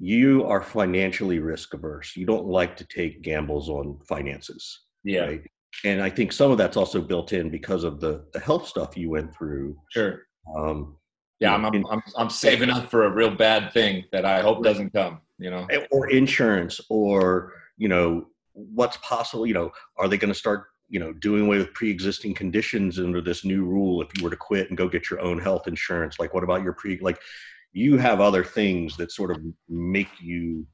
[0.00, 2.16] you are financially risk averse.
[2.16, 4.80] You don't like to take gambles on finances.
[5.04, 5.26] Yeah.
[5.26, 5.42] Right?
[5.84, 8.96] And I think some of that's also built in because of the, the health stuff
[8.96, 9.76] you went through.
[9.90, 10.22] Sure.
[10.56, 10.96] Um,
[11.38, 14.64] yeah, I'm, I'm, I'm, I'm saving up for a real bad thing that I hope
[14.64, 20.16] doesn't come, you know, or insurance or, you know, what's possible, you know, are they
[20.16, 24.08] going to start you know doing away with pre-existing conditions under this new rule if
[24.16, 26.72] you were to quit and go get your own health insurance like what about your
[26.72, 27.20] pre like
[27.72, 30.66] you have other things that sort of make you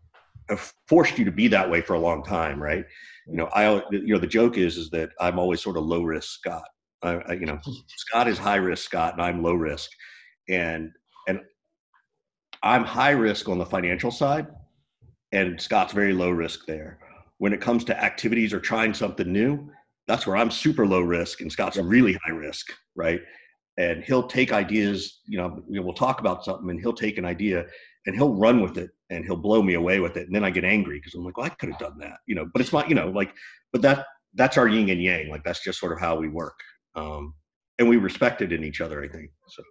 [0.49, 2.85] have forced you to be that way for a long time right?
[3.27, 6.03] You know i you know the joke is is that i'm always sort of low
[6.03, 6.69] risk scott.
[7.03, 7.59] I, I you know
[7.97, 9.91] scott is high risk scott and i'm low risk.
[10.49, 10.91] And
[11.27, 11.41] and
[12.63, 14.47] i'm high risk on the financial side
[15.33, 16.99] and scott's very low risk there.
[17.39, 19.71] When it comes to activities or trying something new
[20.07, 23.21] that's where I'm super low risk and Scott's really high risk, right?
[23.79, 27.67] And he'll take ideas, you know, we'll talk about something and he'll take an idea
[28.07, 30.27] and he'll run with it and he'll blow me away with it.
[30.27, 32.35] And then I get angry because I'm like, well, I could have done that, you
[32.35, 33.35] know, but it's not, you know, like,
[33.73, 35.29] but that, that's our yin and yang.
[35.29, 36.59] Like that's just sort of how we work.
[36.95, 37.35] Um,
[37.79, 39.31] and we respect it in each other, I think.
[39.49, 39.63] So.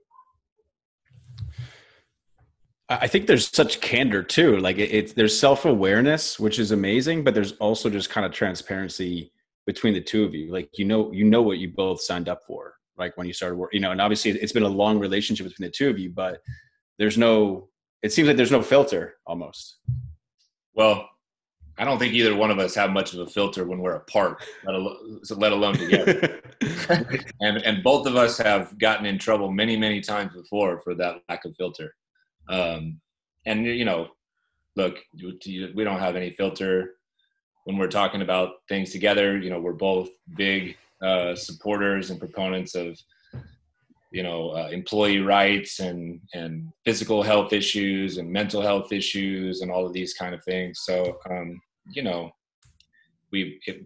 [2.87, 4.57] I think there's such candor too.
[4.57, 8.31] Like it, it's there's self awareness, which is amazing, but there's also just kind of
[8.31, 9.31] transparency
[9.65, 12.41] between the two of you like you know you know what you both signed up
[12.45, 15.47] for like when you started work you know and obviously it's been a long relationship
[15.47, 16.41] between the two of you but
[16.97, 17.67] there's no
[18.01, 19.77] it seems like there's no filter almost.
[20.73, 21.10] Well
[21.77, 24.41] i don't think either one of us have much of a filter when we're apart
[24.63, 26.41] let alone, let alone together.
[27.41, 31.21] And and both of us have gotten in trouble many many times before for that
[31.27, 31.93] lack of filter.
[32.47, 33.01] Um
[33.45, 34.10] and you know
[34.75, 36.95] look we don't have any filter
[37.65, 42.75] when we're talking about things together, you know, we're both big uh, supporters and proponents
[42.75, 42.97] of,
[44.12, 49.71] you know, uh, employee rights and and physical health issues and mental health issues and
[49.71, 50.81] all of these kind of things.
[50.84, 51.60] So, um,
[51.91, 52.31] you know,
[53.31, 53.86] we, it,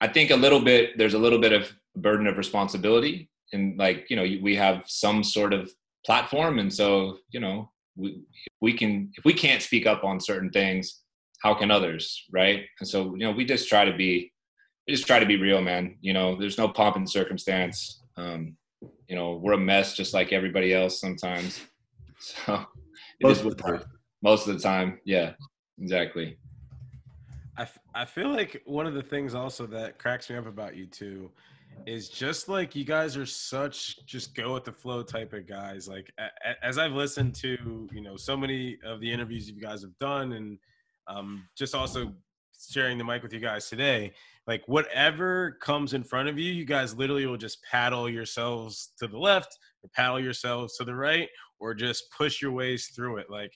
[0.00, 0.98] I think a little bit.
[0.98, 5.24] There's a little bit of burden of responsibility, and like you know, we have some
[5.24, 5.70] sort of
[6.04, 8.22] platform, and so you know, we
[8.60, 11.00] we can if we can't speak up on certain things
[11.42, 14.32] how can others right and so you know we just try to be
[14.86, 15.96] we just try to be real man.
[16.00, 18.02] You know there's no pomp and circumstance.
[18.16, 18.56] Um
[19.08, 21.60] you know we're a mess just like everybody else sometimes.
[22.20, 22.64] So
[23.22, 23.82] most of the time.
[24.22, 25.32] most of the time yeah
[25.78, 26.38] exactly.
[27.58, 30.74] I, f- I feel like one of the things also that cracks me up about
[30.74, 31.30] you two
[31.86, 35.86] is just like you guys are such just go with the flow type of guys.
[35.86, 39.82] Like a- as i've listened to you know so many of the interviews you guys
[39.82, 40.58] have done and
[41.06, 42.14] um, just also
[42.70, 44.12] sharing the mic with you guys today
[44.46, 49.06] like whatever comes in front of you you guys literally will just paddle yourselves to
[49.06, 51.28] the left or paddle yourselves to the right
[51.60, 53.30] or just push your ways through it.
[53.30, 53.52] Like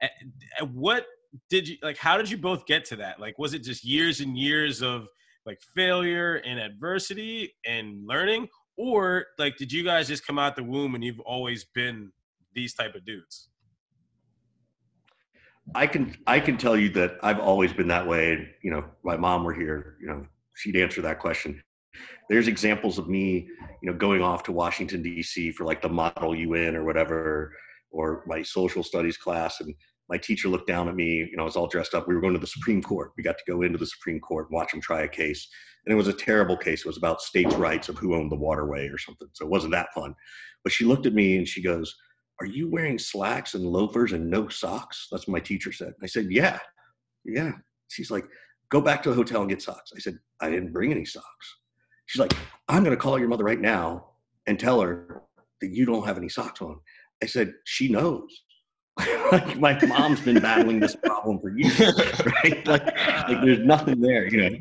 [0.00, 0.10] at,
[0.58, 1.06] at what
[1.50, 3.20] did you like how did you both get to that?
[3.20, 5.08] Like was it just years and years of
[5.46, 8.48] like failure and adversity and learning?
[8.76, 12.12] Or like did you guys just come out the womb and you've always been
[12.54, 13.48] these type of dudes
[15.74, 18.50] I can I can tell you that I've always been that way.
[18.62, 19.96] You know, my mom were here.
[20.00, 21.62] You know, she'd answer that question.
[22.28, 23.48] There's examples of me,
[23.82, 25.52] you know, going off to Washington D.C.
[25.52, 27.52] for like the Model UN or whatever,
[27.90, 29.74] or my social studies class, and
[30.08, 31.28] my teacher looked down at me.
[31.30, 32.08] You know, I was all dressed up.
[32.08, 33.12] We were going to the Supreme Court.
[33.16, 35.46] We got to go into the Supreme Court, watch them try a case,
[35.86, 36.80] and it was a terrible case.
[36.80, 39.28] It was about states' rights of who owned the waterway or something.
[39.32, 40.14] So it wasn't that fun.
[40.62, 41.94] But she looked at me and she goes,
[42.40, 45.94] "Are you wearing slacks and loafers and no socks?" That's what my teacher said.
[46.02, 46.58] I said, "Yeah,
[47.24, 47.52] yeah."
[47.88, 48.26] She's like,
[48.70, 51.56] "Go back to the hotel and get socks." I said, "I didn't bring any socks."
[52.06, 52.34] She's like,
[52.68, 54.10] "I'm going to call your mother right now
[54.46, 55.22] and tell her
[55.60, 56.80] that you don't have any socks on."
[57.22, 58.44] I said, "She knows."
[59.32, 61.98] like my mom's been battling this problem for years,
[62.44, 62.64] right?
[62.66, 64.56] Like, like there's nothing there, you know.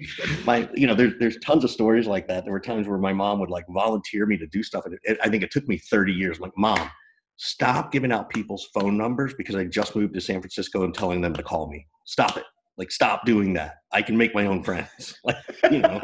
[0.46, 2.44] My, you know, there's there's tons of stories like that.
[2.44, 5.20] There were times where my mom would like volunteer me to do stuff, and it,
[5.24, 6.40] I think it took me 30 years.
[6.40, 6.90] Like, mom,
[7.38, 11.22] stop giving out people's phone numbers because I just moved to San Francisco and telling
[11.22, 11.88] them to call me.
[12.06, 12.44] Stop it.
[12.78, 13.76] Like, stop doing that.
[13.92, 15.16] I can make my own friends.
[15.24, 15.38] Like,
[15.72, 16.02] you know.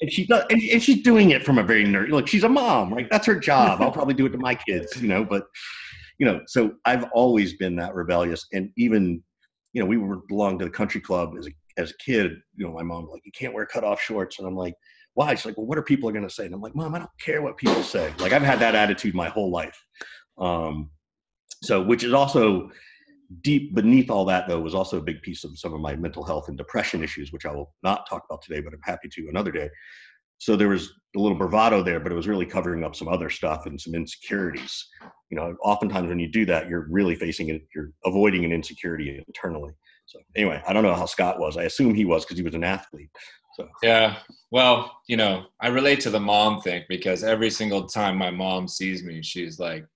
[0.00, 2.10] and she does, and, and she's doing it from a very nerd.
[2.10, 3.08] Like, she's a mom, right?
[3.10, 3.80] That's her job.
[3.80, 5.24] I'll probably do it to my kids, you know.
[5.24, 5.44] But
[6.18, 9.22] you know, so I've always been that rebellious, and even,
[9.74, 12.32] you know, we were belonged to the country club as a as a kid.
[12.56, 14.74] You know, my mom like, you can't wear cutoff shorts, and I'm like,
[15.14, 15.34] why?
[15.34, 16.46] She's like, well, what are people going to say?
[16.46, 18.12] And I'm like, mom, I don't care what people say.
[18.18, 19.78] Like I've had that attitude my whole life.
[20.42, 20.90] Um,
[21.62, 22.70] so, which is also
[23.42, 26.24] deep beneath all that, though, was also a big piece of some of my mental
[26.24, 29.28] health and depression issues, which I will not talk about today, but I'm happy to
[29.28, 29.70] another day.
[30.38, 33.30] So there was a little bravado there, but it was really covering up some other
[33.30, 34.88] stuff and some insecurities.
[35.30, 39.22] You know, oftentimes when you do that, you're really facing it, you're avoiding an insecurity
[39.24, 39.72] internally.
[40.06, 41.56] So anyway, I don't know how Scott was.
[41.56, 43.10] I assume he was because he was an athlete.
[43.54, 44.16] So yeah,
[44.50, 48.66] well, you know, I relate to the mom thing because every single time my mom
[48.66, 49.86] sees me, she's like,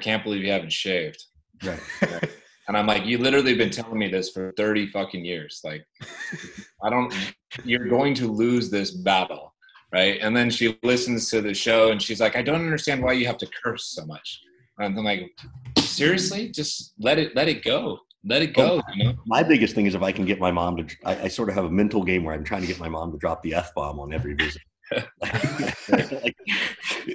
[0.00, 1.22] "I can't believe you haven't shaved."
[1.64, 1.80] Right.
[2.68, 5.60] and I'm like, "You literally been telling me this for 30 fucking years.
[5.64, 5.84] Like,
[6.82, 7.12] I don't.
[7.64, 9.52] You're going to lose this battle."
[9.92, 10.18] right?
[10.20, 13.26] And then she listens to the show and she's like, I don't understand why you
[13.26, 14.40] have to curse so much.
[14.78, 15.30] And I'm like,
[15.78, 17.98] seriously, just let it let it go.
[18.24, 18.82] Let it go.
[18.94, 19.14] you know?
[19.26, 21.54] My biggest thing is if I can get my mom to I, I, sort of
[21.54, 23.72] have a mental game where I'm trying to get my mom to drop the F
[23.74, 24.62] bomb on every visit.
[24.90, 26.36] like,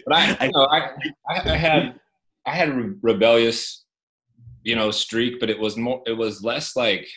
[0.06, 0.90] but I, you know, I,
[1.30, 2.00] I, had
[2.46, 3.86] I had a rebellious,
[4.64, 7.08] you know, streak, but it was more it was less like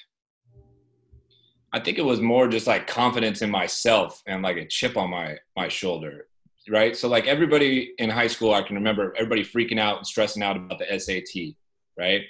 [1.73, 5.11] I think it was more just like confidence in myself and like a chip on
[5.11, 6.29] my my shoulder,
[6.69, 6.97] right?
[6.97, 10.57] So like everybody in high school, I can remember everybody freaking out and stressing out
[10.57, 11.55] about the SAT,
[11.99, 12.23] right?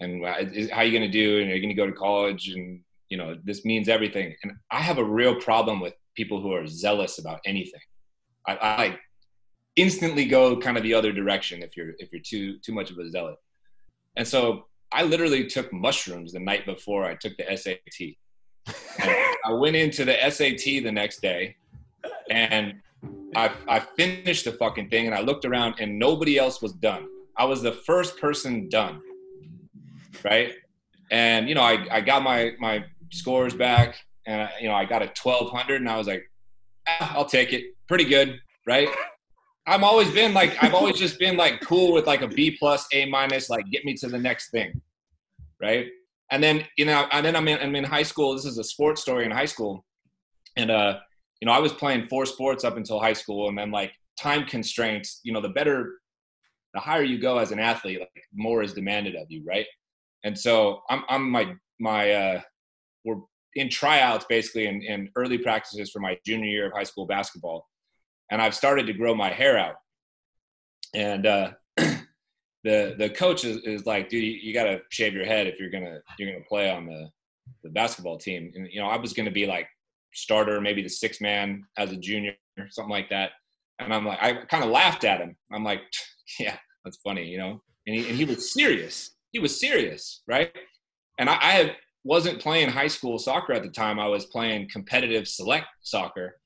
[0.00, 0.34] And uh,
[0.72, 1.40] how are you going to do?
[1.40, 2.48] And are you going to go to college?
[2.48, 4.34] And you know this means everything.
[4.42, 7.80] And I have a real problem with people who are zealous about anything.
[8.48, 8.98] I, I
[9.80, 12.98] instantly go kind of the other direction if you're if you're too too much of
[12.98, 13.36] a zealot.
[14.16, 18.16] And so I literally took mushrooms the night before I took the SAT
[19.44, 21.56] I went into the SAT the next day
[22.30, 22.74] and
[23.36, 27.06] I, I finished the fucking thing and I looked around and nobody else was done.
[27.36, 29.00] I was the first person done.
[30.24, 30.52] Right.
[31.10, 34.84] And, you know, I, I got my, my scores back and, I, you know, I
[34.84, 36.30] got a 1200 and I was like,
[36.86, 37.76] ah, I'll take it.
[37.86, 38.40] Pretty good.
[38.66, 38.88] Right.
[39.68, 42.86] I've always been like, I've always just been like cool with like a B plus,
[42.92, 44.80] A minus, like get me to the next thing.
[45.60, 45.88] Right
[46.30, 48.34] and then you know, and then I'm in, I'm in high school.
[48.34, 49.84] This is a sports story in high school,
[50.56, 50.98] and uh,
[51.40, 54.44] you know, I was playing four sports up until high school, and then like time
[54.44, 55.20] constraints.
[55.24, 55.94] You know, the better,
[56.74, 59.66] the higher you go as an athlete, like more is demanded of you, right?
[60.24, 62.40] And so I'm I'm my my uh,
[63.04, 63.20] we're
[63.54, 67.66] in tryouts basically in, in early practices for my junior year of high school basketball,
[68.30, 69.76] and I've started to grow my hair out,
[70.94, 75.24] and uh, the the coach is, is like, dude, you, you got to shave your
[75.24, 77.08] head if you're gonna you're gonna play on the
[77.62, 78.52] the basketball team.
[78.54, 79.68] And you know, I was gonna be like
[80.14, 83.30] starter, maybe the six man as a junior, or something like that.
[83.78, 85.36] And I'm like, I kind of laughed at him.
[85.52, 85.80] I'm like,
[86.40, 87.62] yeah, that's funny, you know.
[87.86, 89.10] And he and he was serious.
[89.32, 90.52] He was serious, right?
[91.18, 93.98] And I, I wasn't playing high school soccer at the time.
[93.98, 96.36] I was playing competitive select soccer,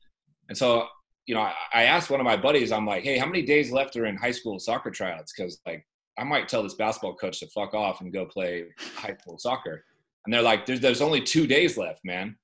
[0.49, 0.87] and so
[1.27, 1.41] you know,
[1.73, 4.17] I, asked one of my buddies, I'm like, hey, how many days left are in
[4.17, 5.33] high school soccer tryouts?
[5.37, 5.87] Because like
[6.19, 8.65] I might tell this basketball coach to fuck off and go play
[8.97, 9.85] high school soccer.
[10.25, 12.37] And they're like, there's, there's only two days left, man.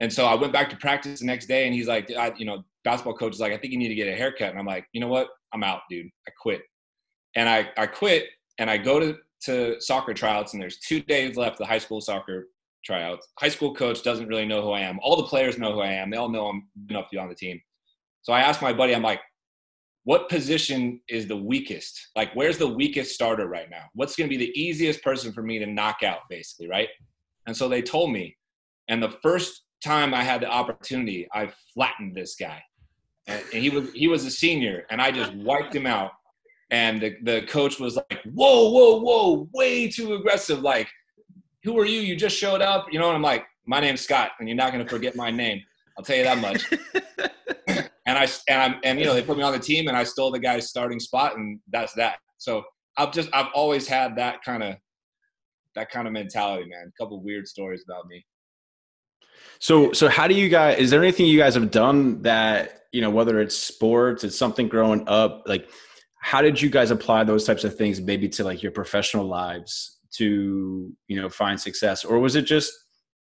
[0.00, 2.46] And so I went back to practice the next day and he's like, I, you
[2.46, 4.50] know, basketball coach is like, I think you need to get a haircut.
[4.50, 5.28] And I'm like, you know what?
[5.52, 6.06] I'm out, dude.
[6.26, 6.62] I quit.
[7.36, 8.26] And I, I quit
[8.58, 12.00] and I go to, to soccer tryouts and there's two days left, the high school
[12.00, 12.48] soccer
[12.84, 13.28] tryouts.
[13.38, 14.98] High school coach doesn't really know who I am.
[15.02, 16.10] All the players know who I am.
[16.10, 17.60] They all know I'm enough to be on the team.
[18.22, 19.20] So I asked my buddy, I'm like,
[20.04, 22.08] what position is the weakest?
[22.16, 23.84] Like, where's the weakest starter right now?
[23.94, 26.88] What's going to be the easiest person for me to knock out, basically, right?
[27.46, 28.36] And so they told me.
[28.88, 32.62] And the first time I had the opportunity, I flattened this guy.
[33.28, 36.10] And he was he was a senior, and I just wiped him out.
[36.72, 39.48] And the, the coach was like, "Whoa, whoa, whoa!
[39.52, 40.60] Way too aggressive!
[40.62, 40.88] Like
[41.64, 42.00] who are you?
[42.00, 43.08] You just showed up, you know.
[43.08, 45.62] And I'm like, my name's Scott, and you're not gonna forget my name.
[45.98, 46.64] I'll tell you that much.
[48.10, 50.02] and I and I'm and you know they put me on the team, and I
[50.02, 52.18] stole the guy's starting spot, and that's that.
[52.38, 52.64] So
[52.96, 54.74] I've just I've always had that kind of
[55.76, 56.90] that kind of mentality, man.
[56.92, 58.26] A couple weird stories about me.
[59.60, 60.78] So so how do you guys?
[60.78, 64.66] Is there anything you guys have done that you know whether it's sports, it's something
[64.66, 65.68] growing up, like
[66.20, 69.98] how did you guys apply those types of things maybe to like your professional lives
[70.14, 72.72] to you know find success, or was it just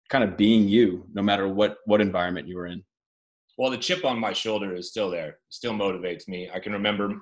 [0.09, 2.83] kind of being you no matter what what environment you were in?
[3.59, 5.39] Well, the chip on my shoulder is still there.
[5.49, 6.49] Still motivates me.
[6.49, 7.21] I can remember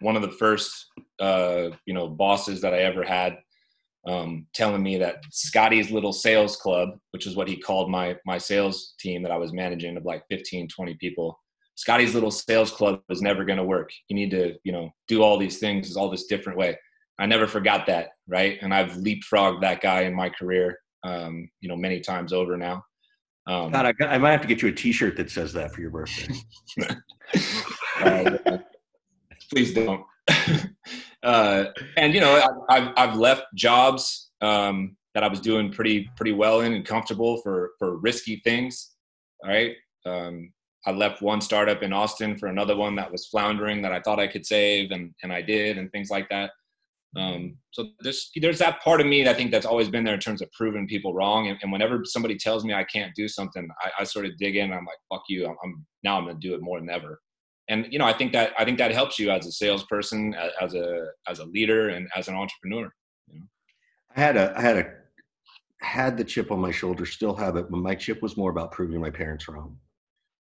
[0.00, 0.86] one of the first
[1.20, 3.38] uh, you know bosses that I ever had
[4.04, 8.36] um, telling me that Scotty's little sales club, which is what he called my my
[8.36, 11.38] sales team that I was managing of like 15, 20 people.
[11.76, 13.90] Scotty's little sales club is never going to work.
[14.08, 16.76] You need to, you know, do all these things all this different way.
[17.20, 18.58] I never forgot that, right?
[18.60, 22.82] And I've leapfrogged that guy in my career, um, you know, many times over now.
[23.46, 25.74] Um, God, I, got, I, might have to get you a T-shirt that says that
[25.74, 26.34] for your birthday.
[28.00, 28.36] uh,
[29.50, 30.04] please don't.
[31.22, 31.64] uh,
[31.96, 36.32] and you know, I, have I've left jobs um, that I was doing pretty pretty
[36.32, 38.90] well in and comfortable for for risky things.
[39.42, 39.74] All right,
[40.06, 40.52] um,
[40.86, 44.20] I left one startup in Austin for another one that was floundering that I thought
[44.20, 46.50] I could save, and and I did, and things like that.
[47.16, 50.20] Um, so there's there's that part of me I think that's always been there in
[50.20, 51.48] terms of proving people wrong.
[51.48, 54.56] And, and whenever somebody tells me I can't do something, I, I sort of dig
[54.56, 54.72] in.
[54.72, 55.46] I'm like, fuck you.
[55.46, 57.20] I'm, I'm now I'm gonna do it more than ever
[57.70, 60.74] and you know i think that i think that helps you as a salesperson as
[60.74, 62.92] a as a leader and as an entrepreneur
[63.28, 63.46] you know?
[64.14, 64.92] i had a i had a
[65.80, 68.72] had the chip on my shoulder still have it but my chip was more about
[68.72, 69.78] proving my parents wrong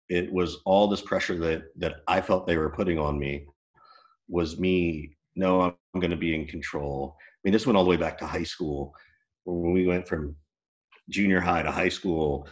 [0.08, 3.46] it was all this pressure that that i felt they were putting on me
[4.28, 7.90] was me no i'm going to be in control i mean this went all the
[7.90, 8.94] way back to high school
[9.44, 10.36] when we went from
[11.08, 12.46] junior high to high school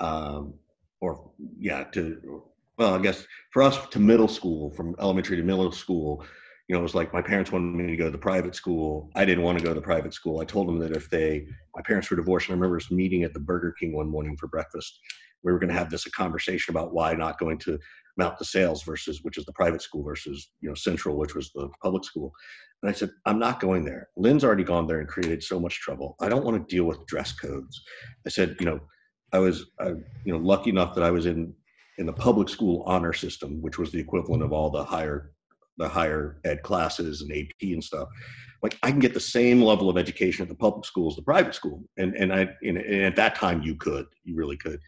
[0.00, 0.54] um,
[1.00, 2.42] or yeah to
[2.78, 6.24] well, I guess for us to middle school, from elementary to middle school,
[6.68, 9.10] you know, it was like my parents wanted me to go to the private school.
[9.16, 10.40] I didn't want to go to the private school.
[10.40, 13.24] I told them that if they, my parents were divorced, and I remember us meeting
[13.24, 15.00] at the Burger King one morning for breakfast.
[15.42, 17.78] We were going to have this a conversation about why not going to
[18.16, 21.50] Mount de Sales versus, which is the private school, versus you know Central, which was
[21.52, 22.32] the public school.
[22.82, 24.08] And I said, I'm not going there.
[24.16, 26.14] Lynn's already gone there and created so much trouble.
[26.20, 27.82] I don't want to deal with dress codes.
[28.26, 28.80] I said, you know,
[29.32, 31.52] I was, uh, you know, lucky enough that I was in
[31.98, 35.32] in the public school honor system, which was the equivalent of all the higher
[35.76, 38.08] the higher ed classes and AP and stuff.
[38.62, 41.22] Like I can get the same level of education at the public school as the
[41.22, 44.80] private school, and and I and, and at that time you could, you really could.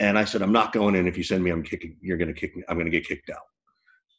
[0.00, 1.08] And I said, I'm not going in.
[1.08, 1.96] If you send me, I'm kicking.
[2.00, 2.62] You're going to kick me.
[2.68, 3.42] I'm going to get kicked out.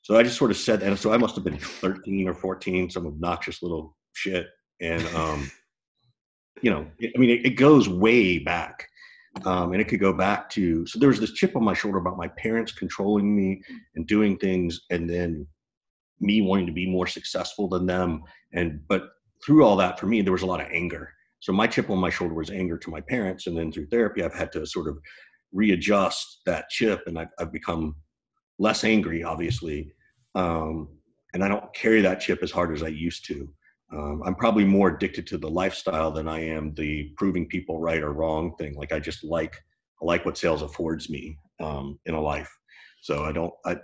[0.09, 2.89] So I just sort of said, and so I must have been 13 or 14,
[2.89, 4.47] some obnoxious little shit.
[4.81, 5.51] And um,
[6.63, 8.87] you know, I mean, it, it goes way back.
[9.45, 11.99] Um, and it could go back to so there was this chip on my shoulder
[11.99, 13.61] about my parents controlling me
[13.95, 15.45] and doing things and then
[16.19, 19.09] me wanting to be more successful than them and but
[19.45, 21.99] through all that for me there was a lot of anger so my chip on
[21.99, 24.87] my shoulder was anger to my parents and then through therapy i've had to sort
[24.87, 24.97] of
[25.53, 27.95] readjust that chip and i've, I've become
[28.57, 29.93] less angry obviously
[30.35, 30.87] um,
[31.33, 33.49] and i don't carry that chip as hard as i used to
[33.91, 38.03] um, I'm probably more addicted to the lifestyle than I am the proving people right
[38.03, 38.75] or wrong thing.
[38.75, 39.55] Like I just like
[40.01, 42.49] I like what sales affords me um, in a life.
[43.01, 43.53] So I don't.
[43.65, 43.77] I,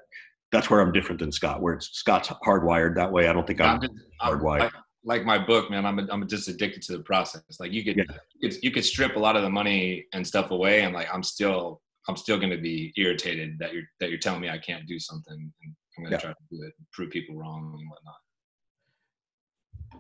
[0.52, 1.62] that's where I'm different than Scott.
[1.62, 3.28] Where it's Scott's hardwired that way.
[3.28, 3.82] I don't think I'm,
[4.22, 4.60] I'm hardwired.
[4.60, 5.86] Like, like, my book, man.
[5.86, 7.44] I'm I'm just addicted to the process.
[7.60, 8.04] Like you could, yeah.
[8.40, 11.08] you could you could strip a lot of the money and stuff away, and like
[11.12, 14.60] I'm still I'm still going to be irritated that you're that you're telling me I
[14.60, 16.22] can't do something, and I'm going to yeah.
[16.22, 18.16] try to do it, prove people wrong and whatnot.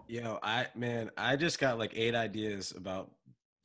[0.08, 3.12] Yo, I man, I just got like eight ideas about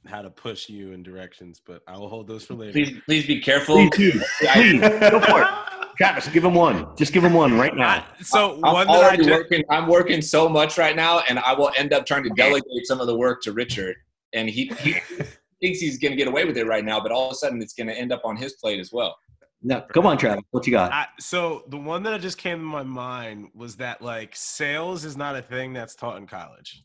[0.06, 2.72] how to push you in directions, but I will hold those for later.
[2.72, 3.76] Please, please be careful.
[3.90, 5.48] Please, please go for it.
[5.96, 6.86] Travis, give him one.
[6.96, 8.06] Just give him one right now.
[8.22, 11.52] So I'm one that I just, working, I'm working so much right now, and I
[11.52, 13.96] will end up trying to delegate some of the work to Richard,
[14.32, 14.92] and he, he
[15.60, 17.60] thinks he's going to get away with it right now, but all of a sudden
[17.60, 19.14] it's going to end up on his plate as well.
[19.62, 20.44] No, come on, Travis.
[20.50, 20.92] What you got?
[20.92, 25.16] I, so the one that just came to my mind was that like sales is
[25.16, 26.82] not a thing that's taught in college,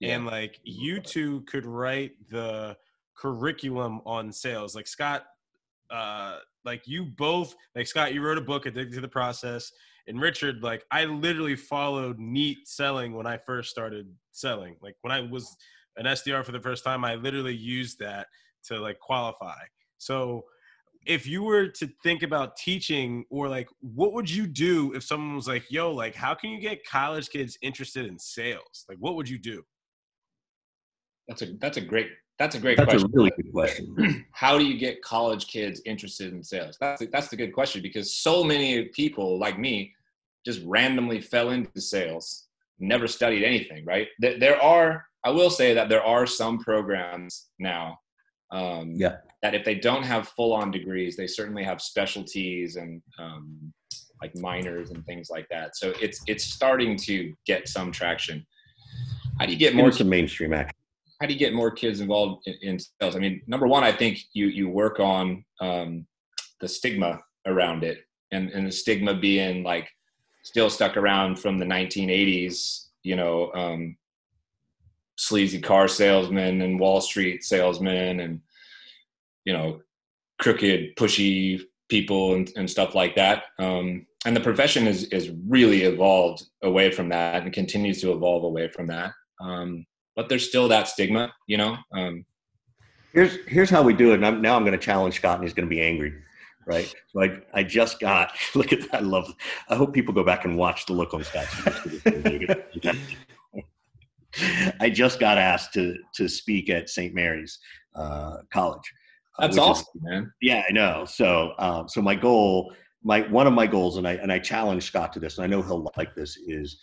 [0.00, 0.14] yeah.
[0.14, 2.76] and like you two could write the
[3.16, 4.74] curriculum on sales.
[4.74, 5.26] Like Scott,
[5.90, 9.70] uh, like you both, like Scott, you wrote a book, Addicted to the Process,
[10.06, 14.76] and Richard, like I literally followed NEAT Selling when I first started selling.
[14.80, 15.54] Like when I was
[15.96, 18.28] an SDR for the first time, I literally used that
[18.64, 19.58] to like qualify.
[19.98, 20.44] So
[21.06, 25.34] if you were to think about teaching or like what would you do if someone
[25.36, 29.14] was like yo like how can you get college kids interested in sales like what
[29.14, 29.62] would you do
[31.28, 32.98] That's a that's a great that's a great question.
[32.98, 33.18] That's question.
[33.18, 34.26] a really good question.
[34.32, 36.76] How do you get college kids interested in sales?
[36.80, 39.94] That's that's the good question because so many people like me
[40.44, 42.46] just randomly fell into sales,
[42.78, 43.84] never studied anything.
[43.86, 44.08] Right?
[44.18, 47.98] There, there are I will say that there are some programs now.
[48.50, 49.16] Um, Yeah.
[49.42, 53.72] That if they don't have full on degrees, they certainly have specialties and um,
[54.20, 55.76] like minors and things like that.
[55.76, 58.46] So it's it's starting to get some traction.
[59.38, 60.74] How do you get more some mainstream action.
[61.20, 63.16] how do you get more kids involved in, in sales?
[63.16, 66.06] I mean, number one, I think you you work on um,
[66.60, 67.98] the stigma around it,
[68.32, 69.88] and and the stigma being like
[70.42, 72.86] still stuck around from the 1980s.
[73.02, 73.96] You know, um,
[75.16, 78.40] sleazy car salesmen and Wall Street salesmen, and
[79.44, 79.80] you know,
[80.38, 83.44] crooked, pushy people and, and stuff like that.
[83.58, 88.44] Um, and the profession is is really evolved away from that and continues to evolve
[88.44, 89.12] away from that.
[89.40, 91.76] Um, but there's still that stigma, you know.
[91.92, 92.24] Um,
[93.16, 94.16] Here's here's how we do it.
[94.16, 96.12] And I'm, now I'm going to challenge Scott, and he's going to be angry,
[96.66, 96.94] right?
[97.08, 98.96] So I I just got look at that.
[98.96, 99.34] I love.
[99.70, 102.02] I hope people go back and watch the look on Scott's face.
[104.80, 107.14] I just got asked to to speak at St.
[107.14, 107.58] Mary's
[107.94, 108.92] uh, College.
[109.38, 110.32] uh, that's which is- awesome, man.
[110.40, 111.04] Yeah, I know.
[111.04, 112.72] So, um, so my goal,
[113.02, 115.48] my one of my goals, and I and I challenge Scott to this, and I
[115.48, 116.78] know he'll like this, is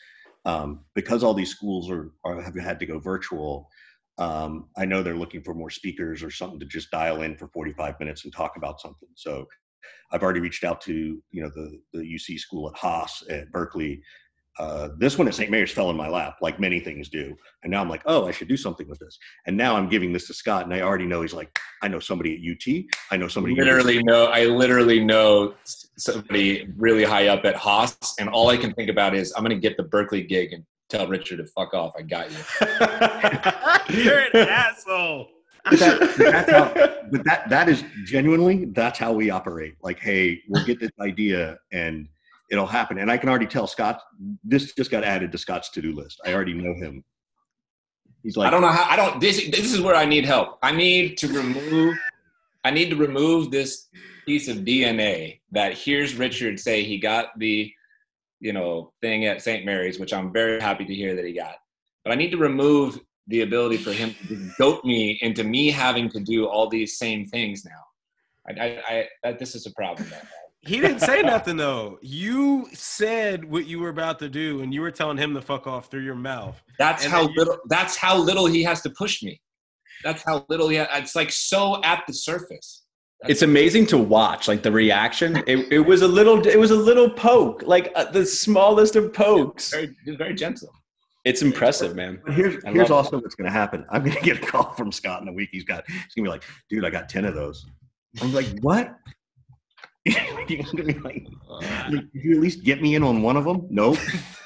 [0.45, 3.69] um, because all these schools are, are have had to go virtual.
[4.19, 7.47] Um, I know they're looking for more speakers or something to just dial in for
[7.47, 9.09] 45 minutes and talk about something.
[9.15, 9.47] So,
[10.11, 14.01] I've already reached out to you know the the UC school at Haas at Berkeley.
[14.59, 15.49] Uh, this one at St.
[15.49, 18.31] Mary's fell in my lap, like many things do, and now I'm like, oh, I
[18.31, 19.17] should do something with this.
[19.47, 21.99] And now I'm giving this to Scott, and I already know he's like, I know
[21.99, 23.53] somebody at UT, I know somebody.
[23.57, 24.25] at Literally know.
[24.25, 25.55] I literally know
[25.97, 29.55] somebody really high up at Haas, and all I can think about is I'm gonna
[29.55, 31.93] get the Berkeley gig and tell Richard to fuck off.
[31.97, 32.37] I got you.
[34.03, 35.29] You're an asshole.
[35.65, 36.73] But that, that's how,
[37.09, 39.75] but that that is genuinely that's how we operate.
[39.81, 42.07] Like, hey, we'll get this idea and
[42.53, 42.99] it'll happen.
[42.99, 44.01] And I can already tell Scott.
[44.43, 46.21] This just got added to Scott's to do list.
[46.25, 47.03] I already know him.
[48.21, 48.89] He's like, I don't know how.
[48.89, 49.19] I don't.
[49.19, 50.59] This this is where I need help.
[50.61, 51.97] I need to remove.
[52.63, 53.89] I need to remove this
[54.25, 57.69] piece of DNA that here's Richard say he got the,
[58.39, 59.65] you know, thing at St.
[59.65, 61.55] Mary's, which I'm very happy to hear that he got.
[62.05, 66.07] But I need to remove the ability for him to goat me into me having
[66.09, 67.83] to do all these same things now.
[68.47, 70.07] I, I, I that this is a problem.
[70.63, 70.73] Man.
[70.73, 71.99] He didn't say nothing though.
[72.01, 75.67] You said what you were about to do, and you were telling him to fuck
[75.67, 76.61] off through your mouth.
[76.79, 77.57] That's And how then you- little.
[77.67, 79.41] That's how little he has to push me.
[80.03, 80.77] That's how little he.
[80.77, 82.81] It's like so at the surface.
[83.29, 86.75] it's amazing to watch like the reaction it, it was a little it was a
[86.75, 90.67] little poke like uh, the smallest of pokes Very, very gentle.
[91.23, 93.85] it's impressive man here's here's love also what's going to happen.
[93.91, 95.47] I'm going to get a call from Scott in a week.
[95.53, 97.65] He's got he's going to be like, dude, I got ten of those.
[98.21, 98.93] I'm like, what?
[100.09, 100.45] Gonna
[100.83, 103.67] be like, like, Did you at least get me in on one of them?
[103.69, 103.97] Nope.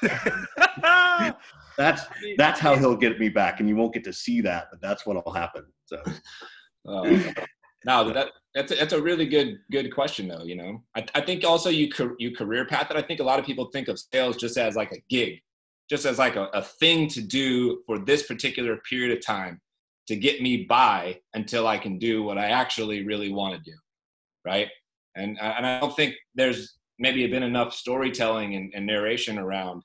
[1.78, 2.06] That's
[2.36, 5.06] that's how he'll get me back, and you won't get to see that, but that's
[5.06, 5.64] what'll happen.
[5.86, 6.02] So
[6.88, 7.20] Uh,
[7.84, 10.42] no, that that's a, that's a really good good question though.
[10.42, 11.88] You know, I, I think also you
[12.18, 14.74] you career path that I think a lot of people think of sales just as
[14.74, 15.40] like a gig,
[15.88, 19.60] just as like a, a thing to do for this particular period of time
[20.08, 23.76] to get me by until I can do what I actually really want to do,
[24.44, 24.68] right?
[25.18, 29.82] And and I don't think there's maybe been enough storytelling and, and narration around.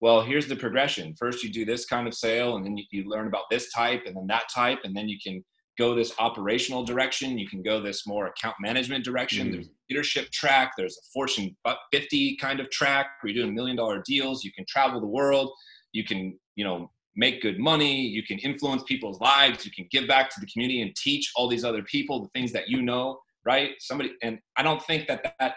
[0.00, 1.14] Well, here's the progression.
[1.18, 4.02] First, you do this kind of sale, and then you, you learn about this type,
[4.06, 5.42] and then that type, and then you can
[5.78, 7.38] go this operational direction.
[7.38, 9.48] You can go this more account management direction.
[9.48, 9.52] Mm.
[9.52, 10.72] There's a leadership track.
[10.76, 11.56] There's a Fortune
[11.92, 14.44] 50 kind of track where you're doing million dollar deals.
[14.44, 15.50] You can travel the world.
[15.92, 18.02] You can, you know, make good money.
[18.02, 19.64] You can influence people's lives.
[19.64, 22.52] You can give back to the community and teach all these other people the things
[22.52, 23.70] that you know, right?
[23.78, 25.54] Somebody, and I don't think that that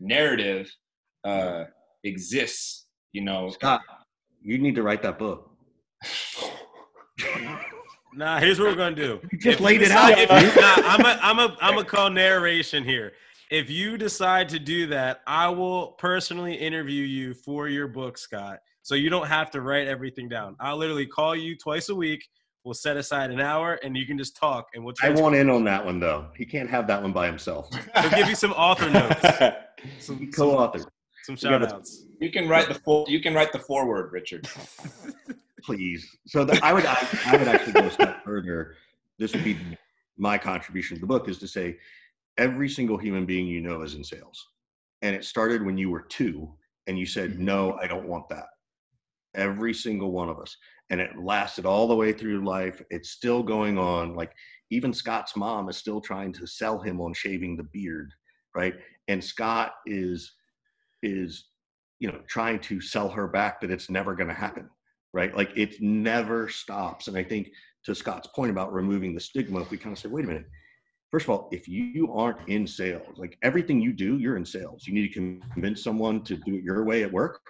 [0.00, 0.70] narrative
[1.24, 1.64] uh,
[2.04, 2.86] exists.
[3.12, 3.80] You know, Scott,
[4.42, 5.50] you need to write that book.
[8.16, 9.18] Nah, here's what we're gonna do.
[9.32, 10.44] You just If you laid it decide- out, if man.
[10.44, 13.12] you- nah, I'm a, I'm a, I'm a call narration here.
[13.50, 18.60] If you decide to do that, I will personally interview you for your book, Scott.
[18.82, 20.54] So you don't have to write everything down.
[20.60, 22.24] I'll literally call you twice a week.
[22.64, 24.94] We'll set aside an hour, and you can just talk, and we'll.
[25.02, 26.28] I want in on that one though.
[26.34, 27.68] He can't have that one by himself.
[27.94, 29.20] We'll give you some author notes,
[29.98, 30.78] some, some, Co-author,
[31.24, 32.06] some We shout gotta- outs.
[32.20, 34.48] you can write the for, you can write the foreword, Richard.
[35.62, 36.16] please.
[36.26, 38.76] So the, I would I, I would actually go a step further.
[39.18, 39.58] This would be
[40.16, 41.76] my contribution to the book is to say
[42.38, 44.48] every single human being you know is in sales,
[45.02, 46.50] and it started when you were two,
[46.86, 47.44] and you said mm-hmm.
[47.44, 48.46] no, I don't want that.
[49.34, 50.56] Every single one of us,
[50.90, 52.82] and it lasted all the way through life.
[52.90, 54.14] It's still going on.
[54.14, 54.32] Like
[54.70, 58.12] even Scott's mom is still trying to sell him on shaving the beard,
[58.54, 58.74] right?
[59.08, 60.32] And Scott is
[61.02, 61.46] is
[62.00, 64.68] you know trying to sell her back that it's never going to happen,
[65.12, 65.34] right?
[65.36, 67.08] Like it never stops.
[67.08, 67.48] And I think
[67.84, 70.46] to Scott's point about removing the stigma, if we kind of say, wait a minute,
[71.10, 74.86] first of all, if you aren't in sales, like everything you do, you're in sales.
[74.86, 77.40] You need to convince someone to do it your way at work.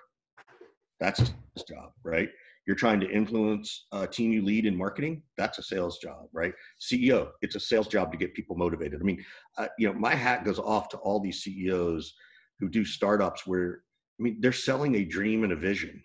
[1.01, 2.29] That's his job, right?
[2.67, 5.23] You're trying to influence a team you lead in marketing.
[5.37, 6.55] That's a sales job, right?
[6.81, 9.01] CEO, it's a sales job to get people motivated.
[9.01, 9.23] I mean,
[9.59, 12.15] uh, you know, my hat goes off to all these CEOs
[12.59, 13.83] who do startups where,
[14.19, 16.03] I mean, they're selling a dream and a vision,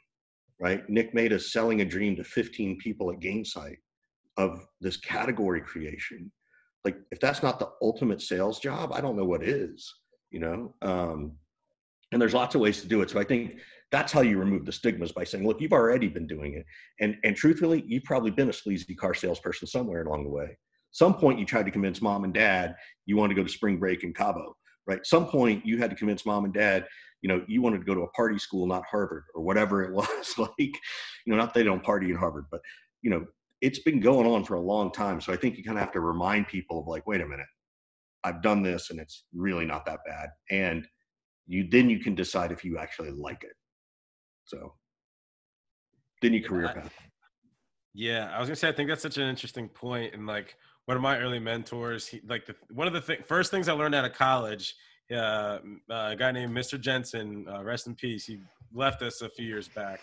[0.59, 0.87] right?
[0.89, 3.77] Nick Mehta's selling a dream to 15 people at Gainsight
[4.37, 6.29] of this category creation.
[6.83, 9.93] Like, if that's not the ultimate sales job, I don't know what is,
[10.31, 10.75] you know?
[10.81, 11.33] Um,
[12.11, 13.09] and there's lots of ways to do it.
[13.09, 13.59] So I think
[13.91, 16.65] that's how you remove the stigmas by saying, look, you've already been doing it.
[16.99, 20.57] And, and truthfully, you've probably been a sleazy car salesperson somewhere along the way.
[20.91, 23.77] Some point you tried to convince mom and dad you wanted to go to spring
[23.77, 24.55] break in Cabo,
[24.87, 25.05] right?
[25.05, 26.85] Some point you had to convince mom and dad,
[27.21, 29.93] you know, you wanted to go to a party school, not Harvard or whatever it
[29.93, 30.73] was like, you
[31.27, 32.61] know, not they don't party in Harvard, but
[33.01, 33.25] you know,
[33.61, 35.19] it's been going on for a long time.
[35.21, 37.47] So I think you kind of have to remind people of like, wait a minute,
[38.23, 40.29] I've done this and it's really not that bad.
[40.49, 40.87] And
[41.49, 43.53] you then you can decide if you actually like it.
[44.45, 44.73] So
[46.21, 46.93] then your career path.
[47.93, 50.95] Yeah, I was gonna say I think that's such an interesting point, and like one
[50.95, 53.95] of my early mentors, he like the one of the th- first things I learned
[53.95, 54.75] out of college.
[55.11, 55.57] Uh,
[55.89, 56.79] a guy named Mr.
[56.79, 58.27] Jensen, uh, rest in peace.
[58.27, 58.39] He
[58.71, 60.01] left us a few years back,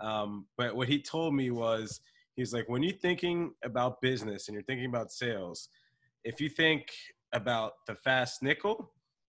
[0.00, 2.00] um, but what he told me was
[2.36, 5.68] he's like when you're thinking about business and you're thinking about sales,
[6.24, 6.86] if you think
[7.34, 8.92] about the fast nickel,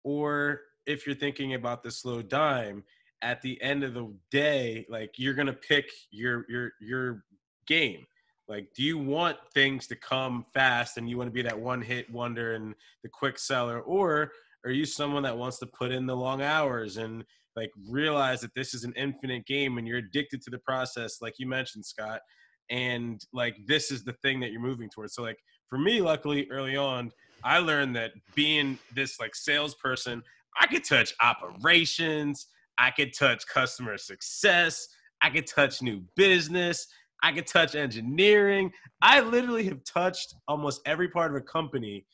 [0.03, 2.83] or if you're thinking about the slow dime,
[3.21, 7.23] at the end of the day, like you're gonna pick your your your
[7.67, 8.05] game.
[8.47, 11.81] Like, do you want things to come fast and you want to be that one
[11.81, 12.73] hit wonder and
[13.03, 14.31] the quick seller, or
[14.63, 17.25] are you someone that wants to put in the long hours and
[17.55, 21.33] like realize that this is an infinite game and you're addicted to the process, like
[21.39, 22.21] you mentioned, Scott,
[22.69, 25.13] and like this is the thing that you're moving towards.
[25.13, 27.11] So, like for me, luckily early on,
[27.43, 30.23] I learned that being this like salesperson,
[30.59, 32.47] I could touch operations.
[32.77, 34.87] I could touch customer success.
[35.21, 36.87] I could touch new business.
[37.23, 38.71] I could touch engineering.
[39.01, 42.05] I literally have touched almost every part of a company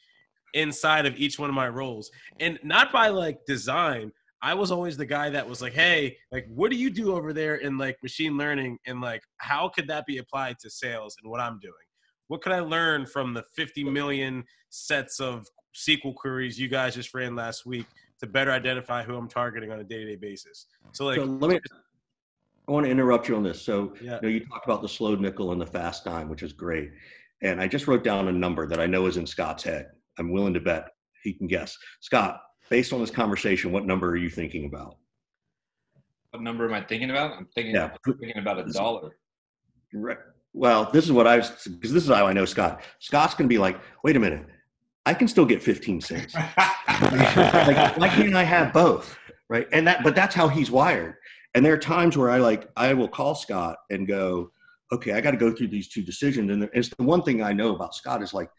[0.53, 2.09] inside of each one of my roles.
[2.39, 4.11] And not by like design.
[4.41, 7.31] I was always the guy that was like, hey, like, what do you do over
[7.31, 8.77] there in like machine learning?
[8.85, 11.73] And like, how could that be applied to sales and what I'm doing?
[12.27, 17.13] What could I learn from the 50 million sets of SQL queries you guys just
[17.13, 17.85] ran last week
[18.23, 20.67] to better identify who I'm targeting on a day to day basis.
[20.93, 21.59] So like, so let me.
[22.67, 23.61] I want to interrupt you on this.
[23.61, 24.15] So yeah.
[24.15, 26.91] you, know, you talked about the slow nickel and the fast dime, which is great.
[27.41, 29.87] And I just wrote down a number that I know is in Scott's head.
[30.17, 30.87] I'm willing to bet
[31.23, 31.77] he can guess.
[31.99, 34.95] Scott, based on this conversation, what number are you thinking about?
[36.31, 37.37] What number am I thinking about?
[37.37, 37.91] I'm thinking, yeah.
[38.07, 39.17] I'm thinking about a dollar.
[39.93, 40.17] Right.
[40.53, 42.81] Well, this is what I was because this is how I know Scott.
[42.99, 44.45] Scott's going to be like, wait a minute,
[45.05, 46.33] I can still get 15 cents.
[46.33, 46.55] like,
[47.97, 49.17] why can't I have both?
[49.49, 49.67] Right.
[49.71, 51.15] And that, but that's how he's wired.
[51.55, 54.51] And there are times where I like, I will call Scott and go,
[54.91, 56.49] okay, I got to go through these two decisions.
[56.51, 58.49] And it's the one thing I know about Scott is like,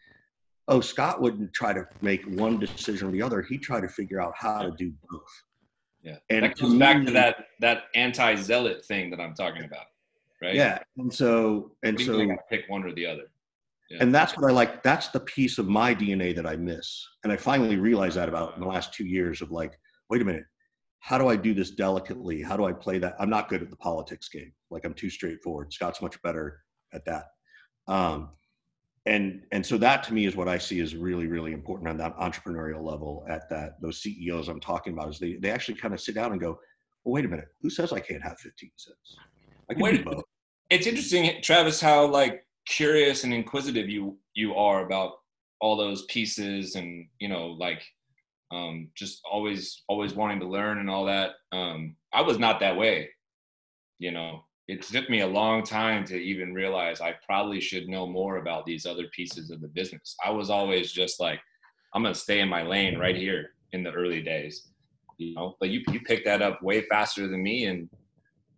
[0.67, 3.41] oh, Scott wouldn't try to make one decision or the other.
[3.41, 5.21] He tried to figure out how to do both.
[6.03, 6.17] Yeah.
[6.29, 9.85] And that comes back to that, that anti-zealot thing that I'm talking about.
[10.41, 10.55] Right.
[10.55, 10.79] Yeah.
[10.97, 13.23] And so, and so pick one or the other.
[13.89, 13.99] Yeah.
[14.01, 14.81] And that's what I like.
[14.83, 17.05] That's the piece of my DNA that I miss.
[17.23, 19.77] And I finally realized that about in the last two years of like,
[20.09, 20.45] wait a minute,
[20.99, 22.41] how do I do this delicately?
[22.41, 23.15] How do I play that?
[23.19, 24.51] I'm not good at the politics game.
[24.71, 25.71] Like I'm too straightforward.
[25.71, 26.61] Scott's much better
[26.93, 27.25] at that.
[27.87, 28.29] Um,
[29.05, 31.97] and and so that to me is what I see is really really important on
[31.97, 33.23] that entrepreneurial level.
[33.29, 36.31] At that those CEOs I'm talking about is they they actually kind of sit down
[36.31, 36.57] and go,
[37.03, 39.17] well, wait a minute, who says I can't have 15 cents?
[39.69, 40.23] I can wait, do both.
[40.71, 45.13] It's interesting, Travis, how like curious and inquisitive you you are about
[45.61, 47.83] all those pieces and you know like
[48.51, 51.31] um, just always always wanting to learn and all that.
[51.51, 53.09] Um, i was not that way
[53.99, 54.43] you know.
[54.67, 58.65] It took me a long time to even realize i probably should know more about
[58.65, 60.15] these other pieces of the business.
[60.25, 61.39] I was always just like
[61.93, 64.69] i'm gonna stay in my lane right here in the early days
[65.17, 65.55] you know.
[65.59, 67.89] But you, you picked that up way faster than me and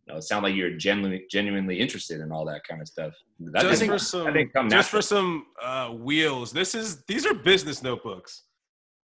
[0.07, 3.13] know, it sounds like you're genuinely genuinely interested in all that kind of stuff.
[3.39, 6.51] That just for some, just for some uh, wheels.
[6.51, 8.43] This is these are business notebooks.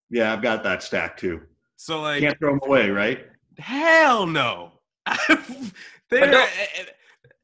[0.10, 1.42] Yeah, I've got that stack too.
[1.78, 3.26] So like, can't throw them away, right?
[3.58, 4.74] Hell no.
[6.10, 6.48] they're,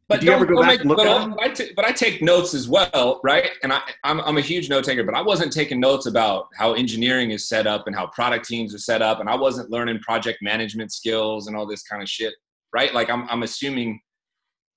[0.09, 1.35] But Did you don't- ever go back make- and look but, at I- them?
[1.37, 3.49] but I but I take notes as well, right?
[3.63, 6.73] And I, I'm, I'm a huge note taker, but I wasn't taking notes about how
[6.73, 9.99] engineering is set up and how product teams are set up, and I wasn't learning
[9.99, 12.33] project management skills and all this kind of shit,
[12.74, 12.93] right?
[12.93, 13.99] Like I'm, I'm assuming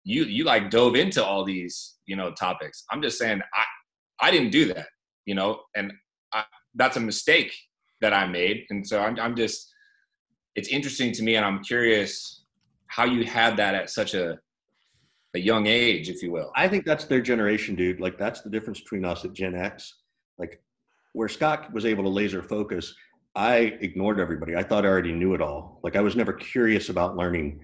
[0.04, 2.84] you, you like dove into all these, you know, topics.
[2.90, 4.86] I'm just saying I, I didn't do that,
[5.26, 5.92] you know, and
[6.32, 7.54] I, that's a mistake
[8.00, 9.70] that I made, and so I'm, I'm just,
[10.56, 12.44] it's interesting to me, and I'm curious
[12.86, 14.38] how you had that at such a
[15.34, 16.50] a young age, if you will.
[16.56, 18.00] I think that's their generation, dude.
[18.00, 19.94] Like that's the difference between us at Gen X.
[20.38, 20.60] Like
[21.12, 22.94] where Scott was able to laser focus,
[23.34, 24.56] I ignored everybody.
[24.56, 25.80] I thought I already knew it all.
[25.84, 27.60] Like I was never curious about learning.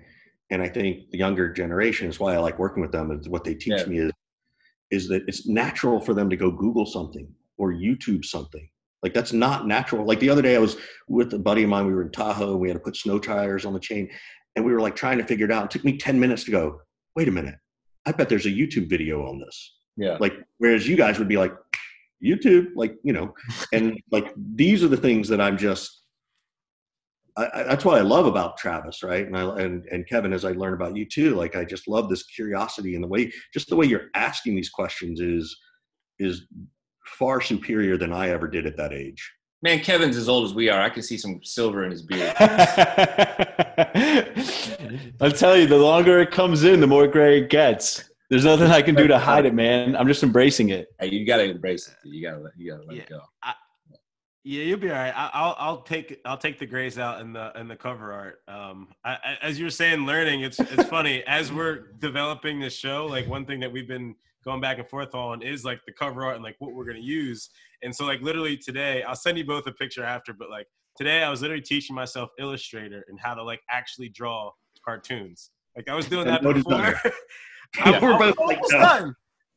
[0.50, 3.10] And I think the younger generation is why I like working with them.
[3.10, 3.86] Is what they teach Yeah.
[3.86, 4.12] me is
[4.92, 7.26] is that it's natural for them to go Google something
[7.58, 8.68] or YouTube something.
[9.02, 10.06] Like that's not natural.
[10.06, 10.76] Like the other day, I was
[11.08, 11.86] with a buddy of mine.
[11.86, 14.08] We were in Tahoe and we had to put snow tires on the chain,
[14.54, 15.64] and we were like trying to figure it out.
[15.64, 16.80] It took me ten minutes to go.
[17.16, 17.56] Wait a minute.
[18.06, 19.74] I bet there's a YouTube video on this.
[19.96, 20.16] Yeah.
[20.20, 21.52] Like, whereas you guys would be like,
[22.24, 23.34] YouTube, like, you know,
[23.72, 26.02] and like these are the things that I'm just,
[27.38, 29.26] I, I, that's what I love about Travis, right?
[29.26, 32.08] And I, and, and Kevin, as I learn about you too, like, I just love
[32.08, 35.54] this curiosity and the way, just the way you're asking these questions is,
[36.18, 36.46] is
[37.04, 39.32] far superior than I ever did at that age.
[39.62, 40.80] Man, Kevin's as old as we are.
[40.80, 42.34] I can see some silver in his beard.
[45.20, 48.10] I'll tell you, the longer it comes in, the more gray it gets.
[48.28, 49.96] There's nothing I can do to hide it, man.
[49.96, 50.88] I'm just embracing it.
[51.00, 51.94] hey, you gotta embrace it.
[52.04, 53.16] You gotta let you gotta let it Yeah.
[53.18, 53.20] go.
[54.48, 55.12] Yeah, you'll be all right.
[55.12, 58.42] I, I'll I'll take I'll take the grays out in the in the cover art.
[58.46, 60.42] Um, I, I, as you were saying, learning.
[60.42, 63.06] It's it's funny as we're developing this show.
[63.06, 66.24] Like one thing that we've been going back and forth on is like the cover
[66.24, 67.50] art and like what we're gonna use.
[67.82, 70.32] And so like literally today, I'll send you both a picture after.
[70.32, 74.52] But like today, I was literally teaching myself Illustrator and how to like actually draw
[74.84, 75.50] cartoons.
[75.74, 76.94] Like I was doing And that before.
[77.80, 78.78] I'm, We're I'm both like, almost no.
[78.78, 79.14] done.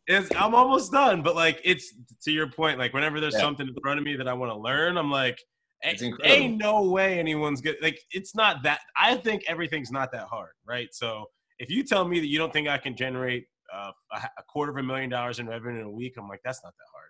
[0.10, 1.93] It's, I'm almost done, but like it's
[2.24, 2.80] to your point.
[2.80, 3.41] Like whenever there's Yeah.
[3.41, 5.38] something in front of me that I want to learn, I'm like,
[5.84, 7.78] ain't, no way anyone's good.
[7.82, 8.80] Like it's not that.
[8.97, 10.88] I think everything's not that hard, right?
[10.91, 11.26] So
[11.60, 14.72] if you tell me that you don't think I can generate uh, a, a quarter
[14.72, 17.10] of a million dollars in revenue in a week, I'm like, that's not that hard.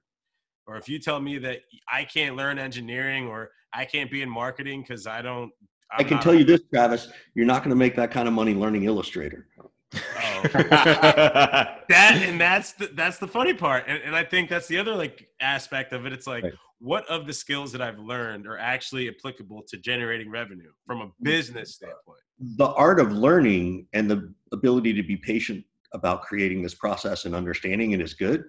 [0.67, 4.29] Or if you tell me that I can't learn engineering or I can't be in
[4.29, 5.51] marketing because I don't,
[5.91, 8.27] i I'm can not- tell you this, Travis, you're not going to make that kind
[8.27, 9.47] of money learning Illustrator.
[11.89, 13.85] That and that's the that's the funny part.
[13.87, 16.13] And, and i think that's the other like aspect of it.
[16.13, 16.53] It's like Right.
[16.79, 21.05] what of the skills that i've learned are actually applicable to generating revenue from a
[21.05, 21.23] mm-hmm.
[21.23, 22.19] business standpoint?
[22.57, 27.33] The art of learning and the ability to be patient about creating this process and
[27.33, 28.43] understanding it is good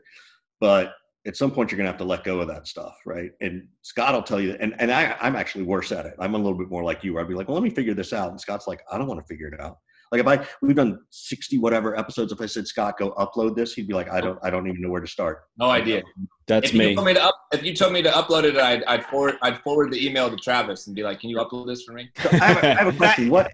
[0.60, 0.92] but
[1.26, 3.30] at some point you're going to have to let go of that stuff right?
[3.40, 6.14] And scott will tell you and, and I, i'm actually worse at it.
[6.18, 7.94] I'm a little bit more like you where i'd be like well let me figure
[7.94, 8.30] this out.
[8.30, 9.78] And scott's like i don't want to figure it out
[10.10, 13.72] like if i we've done 60 whatever episodes if i said scott go upload this
[13.74, 16.02] he'd be like i don't i don't even know where to start No idea.
[16.46, 16.94] That's if you me.
[16.96, 19.60] told me to up, if you told me to upload it, I'd, I'd forward I'd
[19.60, 22.28] forward the email to Travis and be like, "Can you upload this for me?" So
[22.32, 23.52] I, have a, I have a question what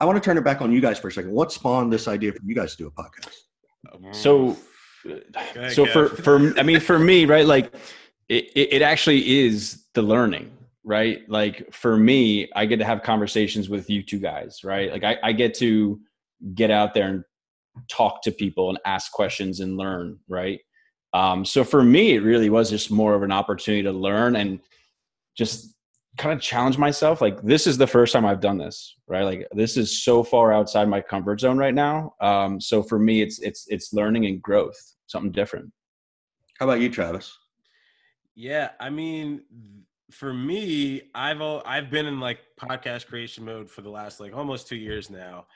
[0.00, 2.06] i want to turn it back on you guys for a second what spawned this
[2.08, 3.38] idea for you guys to do a podcast
[4.12, 4.56] So,
[5.70, 7.46] so for for I mean for me, right?
[7.46, 7.74] Like
[8.28, 10.50] it, it it actually is the learning,
[10.86, 11.28] right?
[11.28, 14.90] Like for me, I get to have conversations with you two guys, right?
[14.90, 16.00] Like I, I get to
[16.54, 17.24] get out there and
[17.90, 20.60] talk to people and ask questions and learn, right?
[21.12, 24.60] Um, so for me, it really was just more of an opportunity to learn and
[25.36, 25.74] just
[26.18, 27.20] kind of challenge myself.
[27.20, 29.24] Like this is the first time I've done this, right?
[29.24, 32.14] Like this is so far outside my comfort zone right now.
[32.20, 34.76] Um, so for me, it's it's it's learning and growth,
[35.08, 35.72] something different.
[36.60, 37.36] how about you travis
[38.36, 39.42] Yeah, I mean,
[40.10, 44.68] for me, I've I've been in like podcast creation mode for the last like almost
[44.68, 45.46] two years now,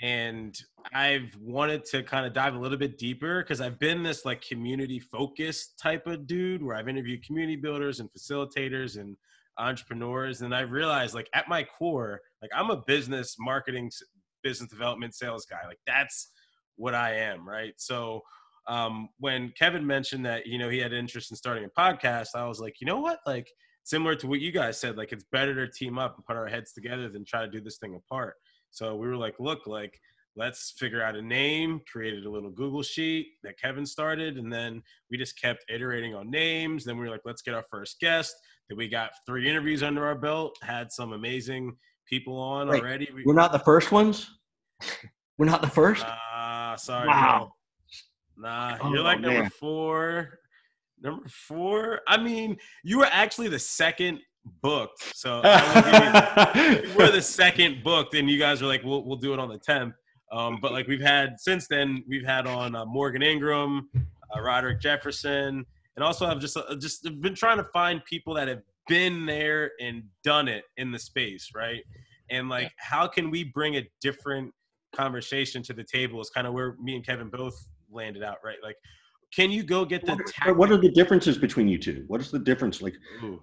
[0.00, 0.58] and
[0.92, 4.42] I've wanted to kind of dive a little bit deeper because I've been this like
[4.42, 9.16] community focused type of dude where I've interviewed community builders and facilitators and
[9.58, 13.90] entrepreneurs, and I've realized like at my core, like I'm a business marketing,
[14.42, 15.60] business development, sales guy.
[15.66, 16.30] Like that's
[16.76, 17.74] what I am, right?
[17.76, 18.22] So
[18.66, 22.46] um, when Kevin mentioned that you know he had interest in starting a podcast, I
[22.46, 23.46] was like, you know what, like
[23.84, 26.46] similar to what you guys said, like it's better to team up and put our
[26.46, 28.34] heads together than try to do this thing apart.
[28.70, 29.98] So we were like, look, like
[30.36, 31.80] let's figure out a name.
[31.90, 36.30] Created a little Google sheet that Kevin started, and then we just kept iterating on
[36.30, 36.84] names.
[36.84, 38.34] Then we were like, let's get our first guest.
[38.68, 40.56] Then we got three interviews under our belt.
[40.62, 41.76] Had some amazing
[42.08, 43.08] people on Wait, already.
[43.14, 44.28] We, we're not the first ones
[45.38, 47.06] we're not the first Ah, sorry.
[47.08, 47.52] Wow.
[48.36, 48.48] no.
[48.48, 49.50] Nah, Oh, you're like number man.
[49.50, 50.38] four.
[51.02, 52.00] Number four.
[52.06, 54.20] I mean, you were actually the second
[54.62, 55.16] booked.
[55.16, 59.16] So I you, you were the second booked, and you guys were like, "We'll we'll
[59.16, 59.94] do it on the 10th."
[60.32, 64.80] Um, but like we've had since then, we've had on uh, Morgan Ingram, uh, Roderick
[64.80, 65.64] Jefferson,
[65.96, 69.72] and also I've just uh, just been trying to find people that have been there
[69.80, 71.82] and done it in the space, right?
[72.30, 74.52] And like, how can we bring a different
[74.94, 76.20] conversation to the table?
[76.20, 78.58] Is kind of where me and Kevin both landed out, right?
[78.62, 78.76] Like,
[79.34, 80.16] can you go get the?
[80.44, 82.04] What, what are the differences between you two?
[82.08, 82.82] What is the difference?
[82.82, 83.42] Like, Ooh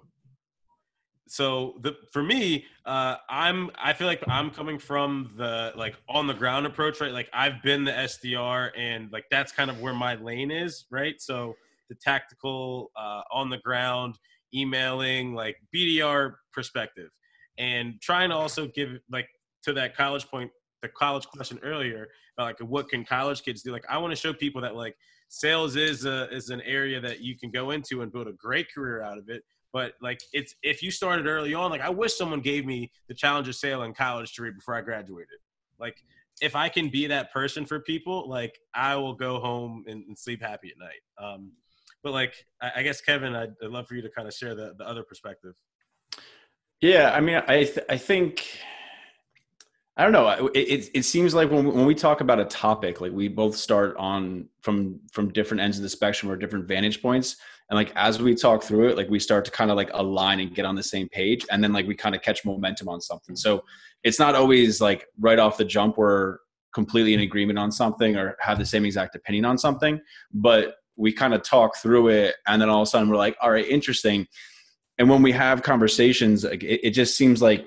[1.28, 6.26] so the for me uh i'm i feel like i'm coming from the like on
[6.26, 9.94] the ground approach right like i've been the sdr and like that's kind of where
[9.94, 11.54] my lane is right so
[11.90, 14.18] the tactical uh on the ground
[14.54, 17.10] emailing like bdr perspective
[17.58, 19.28] and trying to also give like
[19.62, 20.50] to that college point
[20.82, 22.08] the college question earlier
[22.38, 24.96] about like what can college kids do like i want to show people that like
[25.30, 28.74] sales is a is an area that you can go into and build a great
[28.74, 32.16] career out of it but like it's if you started early on, like I wish
[32.16, 35.38] someone gave me the Challenger Sale in college to read before I graduated.
[35.80, 36.04] Like
[36.42, 40.18] if I can be that person for people, like I will go home and, and
[40.18, 41.02] sleep happy at night.
[41.24, 41.52] Um,
[42.04, 44.56] but like I, I guess Kevin, I'd, I'd, love for you to kind of share
[44.56, 45.54] the, the other perspective.
[46.80, 48.46] Yeah, I mean, I th- I think
[49.98, 50.48] I don't know.
[50.54, 53.56] It, it, it seems like when when we talk about a topic, like we both
[53.56, 57.38] start on from from different ends of the spectrum or different vantage points.
[57.70, 60.40] And like as we talk through it like we start to kind of like align
[60.40, 61.46] and get on the same page.
[61.52, 63.36] And then like we kind of catch momentum on something.
[63.36, 63.66] So
[64.04, 66.38] it's not always like right off the jump we're
[66.74, 70.00] completely in agreement on something or have the same exact opinion on something.
[70.32, 73.36] But we kind of talk through it and then all of a sudden we're like
[73.42, 74.28] all right interesting.
[75.00, 77.66] And when we have conversations like it, it just seems like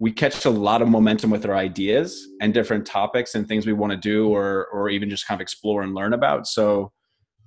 [0.00, 3.72] we catch a lot of momentum with our ideas and different topics and things we
[3.72, 6.92] want to do or or even just kind of explore and learn about so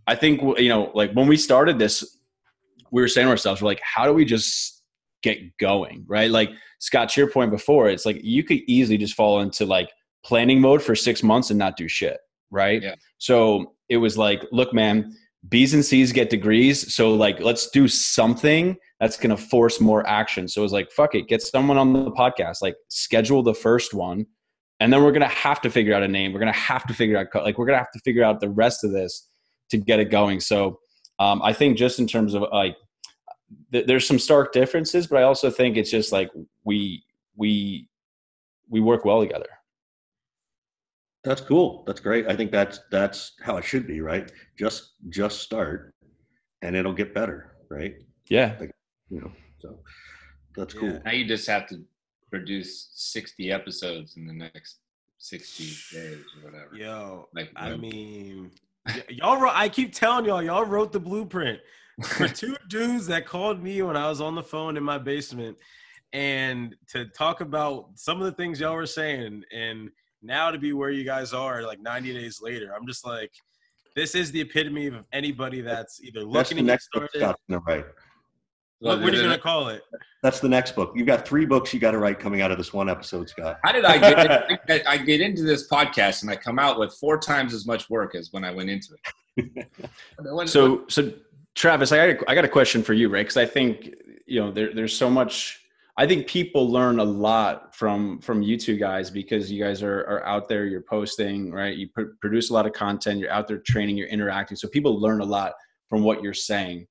[0.08, 2.18] I think you know, like when we started this,
[2.92, 4.82] we were saying to ourselves, we're like, how do we just
[5.22, 6.32] get going, right?
[6.32, 9.92] Like Scott, to your point before, it's like you could easily just fall into like
[10.24, 12.18] planning mode for six months and not do shit,
[12.50, 12.82] right?
[12.82, 12.96] Yeah.
[13.18, 15.14] So it was like, look, man,
[15.50, 20.48] B's and C's get degrees, so like let's do something that's gonna force more action.
[20.48, 23.94] So it was like, fuck it, get someone on the podcast, like schedule the first
[23.94, 24.26] one,
[24.80, 26.34] and then we're gonna have to figure out a name.
[26.34, 28.84] We're gonna have to figure out like we're gonna have to figure out the rest
[28.84, 29.30] of this
[29.70, 30.40] to get it going.
[30.40, 30.80] So
[31.20, 32.76] um, I think just in terms of like,
[33.72, 36.30] th- there's some stark differences, but I also think it's just like
[36.64, 37.04] we
[37.36, 37.88] we
[38.70, 39.50] we work well together.
[41.24, 41.84] That's cool.
[41.86, 42.28] That's great.
[42.28, 44.32] I think that's that's how it should be, right?
[44.58, 45.94] Just just start,
[46.62, 47.96] and it'll get better, right?
[48.30, 48.56] Yeah.
[48.60, 48.72] Like,
[49.10, 49.80] you know, so
[50.56, 50.90] that's cool.
[50.90, 51.00] Yeah.
[51.06, 51.84] Now you just have to
[52.30, 54.78] produce 60 episodes in the next
[55.20, 56.76] 60 days or whatever.
[56.76, 58.52] Yo, like I mean,
[59.10, 61.60] y'all wrote, I keep telling y'all, y'all wrote the blueprint
[62.04, 65.58] for two dudes that called me when I was on the phone in my basement
[66.14, 69.90] and to talk about some of the things y'all were saying and
[70.22, 73.32] now to be where you guys are like 90 days later i'm just like
[73.96, 77.62] this is the epitome of anybody that's either looking that's the next book Scott's gonna
[77.68, 77.86] write.
[78.80, 79.82] What, what are you gonna call it?
[80.22, 80.94] That's the next book.
[80.96, 83.60] You've got three books you got to write coming out of this one episode, Scott.
[83.64, 84.88] How did I get?
[84.88, 88.14] I get into this podcast and I come out with four times as much work
[88.14, 88.96] as when I went into
[89.38, 90.50] it.
[90.50, 91.12] so, so
[91.56, 93.22] Travis, I got a, I got a question for you, right?
[93.22, 93.96] Because I think
[94.28, 95.60] you know there, there's so much.
[96.00, 100.02] I think people learn a lot from from you two guys because you guys are
[100.02, 100.66] are out there.
[100.66, 101.76] You're posting, right?
[101.76, 103.20] You pr- produce a lot of content.
[103.20, 103.98] You're out there training.
[103.98, 104.56] You're interacting.
[104.56, 105.54] So people learn a lot
[105.90, 106.86] from what you're saying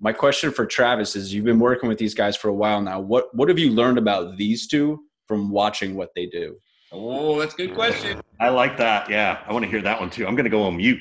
[0.00, 3.00] my question for Travis is: You've been working with these guys for a while now.
[3.00, 6.56] What what have you learned about these two from watching what they do?
[6.92, 8.20] Oh, that's a good question.
[8.40, 9.10] I like that.
[9.10, 10.26] Yeah, I want to hear that one too.
[10.26, 11.00] I'm going to go on mute.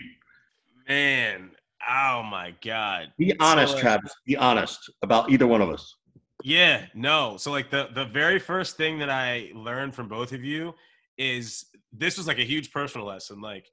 [0.87, 1.51] Man,
[1.89, 3.11] oh my god.
[3.17, 4.13] Be honest, so, Travis.
[4.25, 5.95] Be honest about either one of us.
[6.43, 7.37] Yeah, no.
[7.37, 10.73] So like the the very first thing that I learned from both of you
[11.17, 13.41] is this was like a huge personal lesson.
[13.41, 13.67] Like,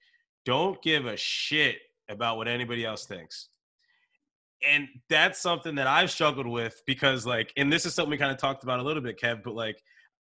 [0.45, 1.77] don't give a shit
[2.09, 3.49] about what anybody else thinks
[4.69, 8.33] and that's something that I've struggled with because like, and this is something we kind
[8.33, 9.43] of talked about a little bit, Kev.
[9.43, 9.83] But like,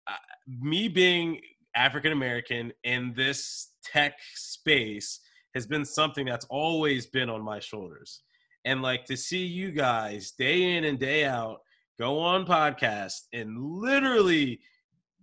[0.08, 0.14] uh,
[0.60, 1.42] me being
[1.76, 5.20] African American in this tech space
[5.54, 8.22] has been something that's always been on my shoulders.
[8.66, 11.60] And like to see you guys day in and day out
[12.00, 14.60] go on podcasts and literally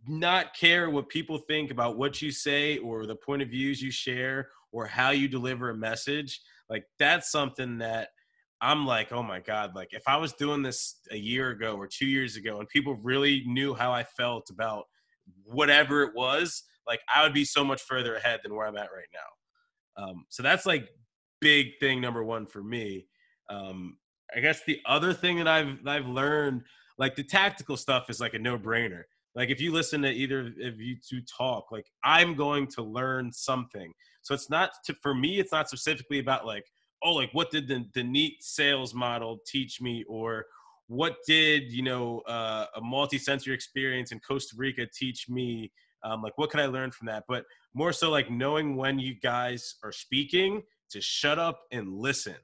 [0.07, 3.91] not care what people think about what you say or the point of views you
[3.91, 8.09] share or how you deliver a message like that's something that
[8.65, 11.87] I'm like, oh my God, like if I was doing this a year ago or
[11.87, 14.85] two years ago and people really knew how I felt about
[15.45, 18.89] whatever it was, like I would be so much further ahead than where I'm at
[18.95, 20.03] right now.
[20.03, 20.89] Um, so that's like
[21.41, 23.07] big thing number one for me.
[23.51, 23.99] Um,
[24.35, 26.63] I guess the other thing that I've I've learned,
[26.97, 29.03] like the tactical stuff, is like a no brainer.
[29.35, 33.33] like if you listen to either of you two talk like i'm going to learn
[33.33, 33.93] something
[34.23, 36.65] so it's not to, for me it's not specifically about like
[37.05, 40.05] oh like what did the, the neat sales model teach me?
[40.09, 40.47] Or
[40.87, 45.73] what did you know uh, a multi-sensory experience in costa rica teach me?
[46.03, 47.25] Um, like what can i learn from that?
[47.29, 47.45] But
[47.75, 52.37] more so like knowing when you guys are speaking to shut up and listen.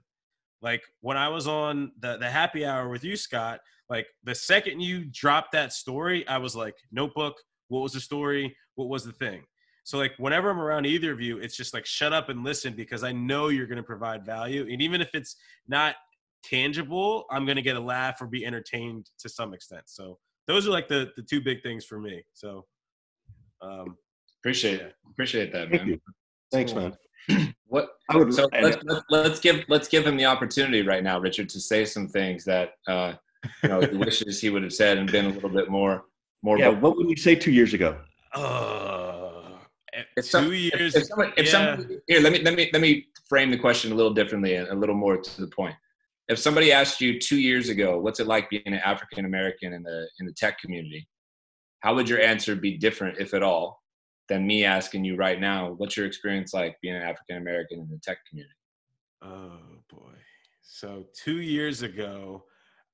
[0.62, 4.80] Like when i was on the, the happy hour with you scott like the second
[4.80, 7.40] you dropped that story i was like notebook
[7.70, 8.54] what was the story?
[8.74, 9.44] What was the thing
[9.90, 12.72] so like whenever i'm around either of you it's just like shut up and listen
[12.74, 15.34] because i know you're going to provide value and even if it's
[15.66, 15.96] not
[16.44, 20.16] tangible i'm going to get a laugh or be entertained to some extent so
[20.46, 22.64] those are like the the two big things for me so
[23.62, 23.96] um
[24.40, 26.00] appreciate it appreciate that Thank man you.
[26.52, 26.96] Thanks, man.
[27.66, 28.34] what I would.
[28.34, 31.84] so let's, let's, let's give let's give him the opportunity right now richard to say
[31.84, 33.14] some things that uh
[33.62, 36.04] you know he wishes he would have said and been a little bit more
[36.42, 36.68] more yeah.
[36.68, 37.98] What would you say two years ago?
[38.34, 39.19] uh
[39.94, 41.52] Eh, if two some- years if somebody, if yeah.
[41.52, 44.68] somebody here let me let me let me frame the question a little differently and
[44.68, 45.74] a little more to the point
[46.28, 49.82] if somebody asked you two years ago what's it like being an african american in
[49.82, 51.08] the in the tech community
[51.80, 53.82] how would your answer be different if at all
[54.28, 57.88] than me asking you right now what's your experience like being an african american in
[57.88, 58.54] the tech community
[59.22, 59.58] Oh
[59.92, 60.14] boy.
[60.62, 62.44] So two years ago,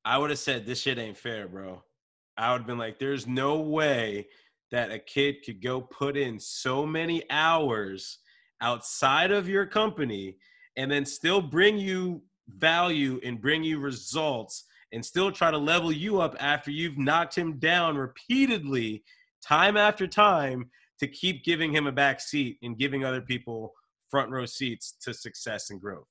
[0.05, 1.83] I would have said this shit ain't fair, bro.
[2.37, 4.27] I would have been like, there's no way
[4.71, 8.19] that a kid could go put in so many hours
[8.61, 10.37] outside of your company
[10.77, 15.93] and then still bring you value and bring you results and still try to level
[15.93, 19.03] you up after you've knocked him down repeatedly,
[19.43, 23.73] time after time, to keep giving him a back seat and giving other people
[24.09, 26.07] front row seats to success and growth.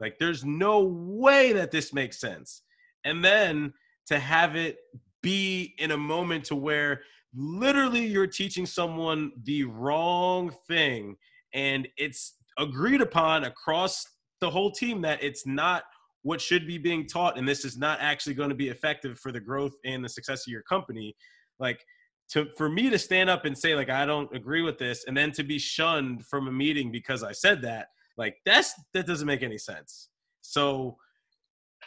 [0.00, 2.62] Like, there's no way that this makes sense.
[3.04, 3.72] And then
[4.06, 4.78] to have it
[5.22, 7.02] be in a moment to where
[7.34, 11.16] literally you're teaching someone the wrong thing
[11.54, 14.06] and it's agreed upon across
[14.40, 15.84] the whole team that it's not
[16.22, 19.32] what should be being taught and this is not actually going to be effective for
[19.32, 21.14] the growth and the success of your company
[21.58, 21.84] like
[22.28, 25.16] to for me to stand up and say like I don't agree with this and
[25.16, 29.26] then to be shunned from a meeting because I said that like that's that doesn't
[29.26, 30.08] make any sense.
[30.40, 30.96] So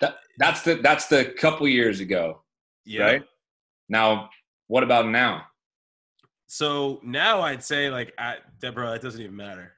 [0.02, 2.44] that, that's the that's the couple years ago
[2.86, 3.04] yeah.
[3.04, 3.24] right
[3.90, 4.30] now
[4.68, 5.44] what about now
[6.48, 9.74] So now I'd say like I, Deborah, it doesn't even matter.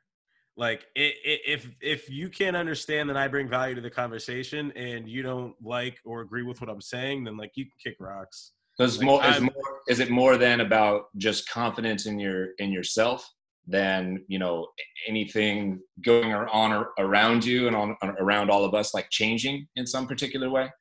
[0.58, 4.72] Like i i if if you can't understand that I bring value to the conversation
[4.76, 7.98] and you don't like or agree with what I'm saying, then like you can kick
[8.00, 8.54] rocks.
[8.76, 12.50] So it's Like, more, is more is it more than about just confidence in your
[12.60, 13.28] in yourself
[13.68, 14.68] than you know
[15.08, 19.86] anything going on ar- around you and on around all of us like changing in
[19.86, 20.72] some particular way?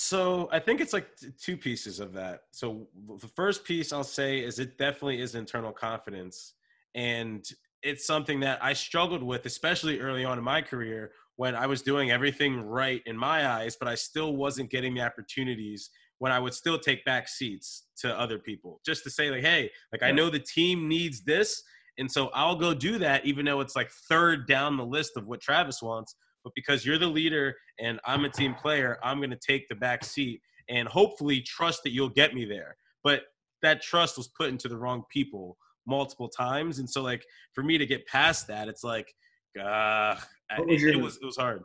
[0.00, 2.42] So I think it's like t- two pieces of that.
[2.52, 2.86] So
[3.20, 6.54] the first piece I'll say is it definitely is internal confidence,
[6.94, 7.44] and
[7.82, 11.82] it's something that I struggled with, especially early on in my career when I was
[11.82, 16.38] doing everything right in my eyes, but I still wasn't getting the opportunities when I
[16.38, 20.12] would still take back seats to other people just to say like, hey, like I
[20.12, 21.60] know the team needs this,
[21.98, 25.26] and so I'll go do that, even though it's like third down the list of
[25.26, 26.14] what Travis wants.
[26.48, 29.74] But because you're the leader and I'm a team player, I'm going to take the
[29.74, 30.40] back seat
[30.70, 32.74] and hopefully trust that you'll get me there.
[33.04, 33.24] But
[33.60, 37.22] that trust was put into the wrong people multiple times, and so like
[37.54, 39.12] for me to get past that, it's like,
[39.60, 40.16] uh,
[40.58, 41.64] was it, it was it was hard.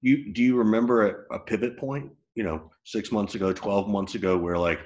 [0.00, 2.10] You do you remember a, a pivot point?
[2.34, 4.80] You know, six months ago, twelve months ago, where like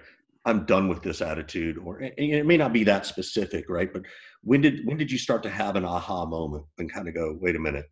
[0.44, 3.92] I'm done with this attitude, or it may not be that specific, right?
[3.92, 4.02] But
[4.42, 7.38] when did when did you start to have an aha moment and kind of go,
[7.40, 7.86] wait a minute?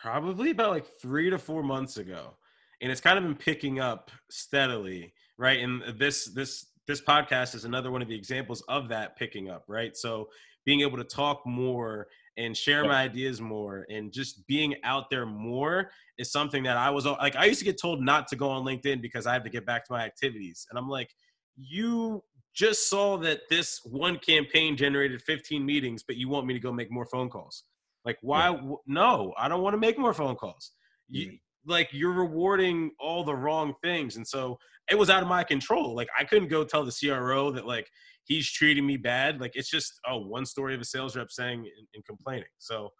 [0.00, 2.36] Probably about like three to four months ago
[2.80, 5.60] and it's kind of been picking up steadily right?
[5.60, 9.64] And this this this podcast is another one of the examples of that picking up
[9.68, 9.96] right?
[9.96, 10.28] So
[10.64, 15.26] being able to talk more and share my ideas more and just being out there
[15.26, 18.48] more is something that i was like i used to get told not to go
[18.48, 21.10] on linkedin because i had to get back to my activities and i'm like
[21.56, 22.22] you
[22.54, 26.70] just saw that this one campaign generated 15 meetings but you want me to go
[26.70, 27.64] make more phone calls
[28.04, 28.46] like, why?
[28.52, 30.72] w No, I don't want to make more phone calls.
[31.08, 34.16] You, like, you're rewarding all the wrong things.
[34.16, 34.58] And so
[34.90, 35.94] it was out of my control.
[35.94, 37.88] Like, I couldn't go tell the CRO that, like,
[38.24, 39.40] he's treating me bad.
[39.40, 42.48] Like, it's just, oh, one story of a sales rep saying and, and complaining.
[42.58, 42.90] So,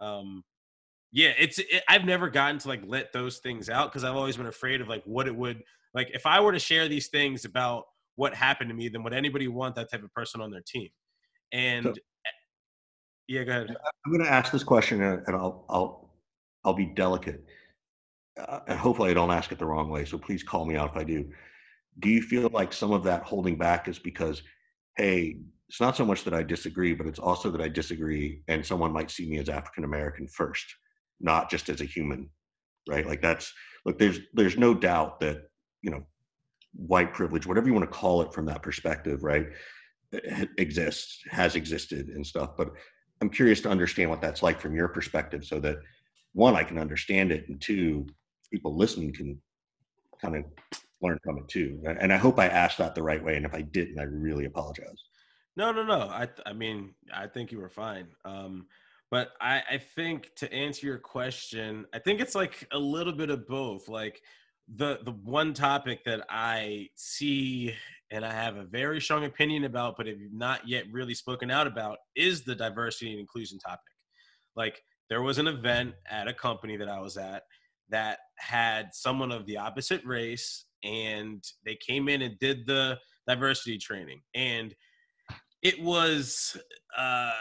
[0.00, 0.42] um,
[1.12, 4.36] yeah, it's, it, I've never gotten to, like, let those things out because I've always
[4.36, 5.62] been afraid of, like, what it would,
[5.92, 7.84] like, if I were to share these things about
[8.16, 10.88] what happened to me, then would anybody want that type of person on their team?
[11.52, 11.94] And, So-
[13.28, 13.76] yeah, go ahead.
[14.04, 16.10] I'm going to ask this question, and I'll I'll
[16.64, 17.44] I'll be delicate,
[18.38, 20.04] uh, and hopefully I don't ask it the wrong way.
[20.04, 21.30] So please call me out if I do.
[22.00, 24.42] do you feel like some of that holding back is because,
[24.96, 28.64] hey, it's not so much that I disagree, but it's also that I disagree, and
[28.64, 30.66] someone might see me as African American first,
[31.20, 32.28] not just as a human,
[32.88, 33.06] right?
[33.06, 33.52] Like that's
[33.84, 33.98] look.
[33.98, 35.48] There's there's no doubt that
[35.82, 36.04] you know
[36.74, 39.46] white privilege, whatever you want to call it from that perspective, right,
[40.58, 42.50] exists, has existed and stuff.
[42.56, 42.70] But
[43.24, 45.78] I'm curious to understand what that's like from your perspective, so that
[46.34, 48.06] one, I can understand it, and two,
[48.52, 49.40] people listening can
[50.20, 50.44] kind of
[51.00, 51.82] learn from it too.
[51.86, 53.36] And I hope I asked that the right way.
[53.36, 55.04] And if I didn't, I really apologize.
[55.56, 56.00] No, no, no.
[56.00, 58.08] I, I mean, I think you were fine.
[58.26, 58.66] Um,
[59.10, 63.30] but I, I think to answer your question, I think it's like a little bit
[63.30, 63.88] of both.
[63.88, 64.20] Like
[64.74, 67.74] the the one topic that I see
[68.14, 71.66] and I have a very strong opinion about, but have not yet really spoken out
[71.66, 73.80] about, is the diversity and inclusion topic.
[74.54, 77.42] Like there was an event at a company that I was at
[77.90, 83.78] that had someone of the opposite race and they came in and did the diversity
[83.78, 84.74] training and
[85.62, 86.56] it was
[86.96, 87.32] uh,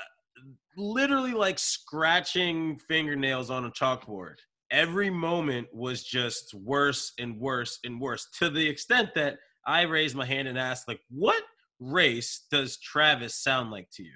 [0.75, 4.35] literally like scratching fingernails on a chalkboard
[4.71, 10.15] every moment was just worse and worse and worse to the extent that i raised
[10.15, 11.43] my hand and asked like what
[11.79, 14.13] race does travis sound like to you?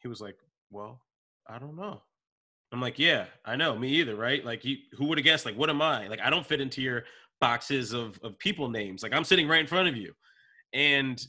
[0.00, 0.36] He was like
[0.70, 1.00] well
[1.48, 2.02] i don't know.
[2.72, 3.78] I'm like yeah i know.
[3.78, 4.44] Me either right?
[4.44, 5.46] Like you, who would have guessed?
[5.46, 6.08] Like what am i?
[6.08, 7.04] Like i don't fit into your
[7.40, 9.02] boxes of of people names.
[9.02, 10.14] Like I'm sitting right in front of you,
[10.72, 11.20] and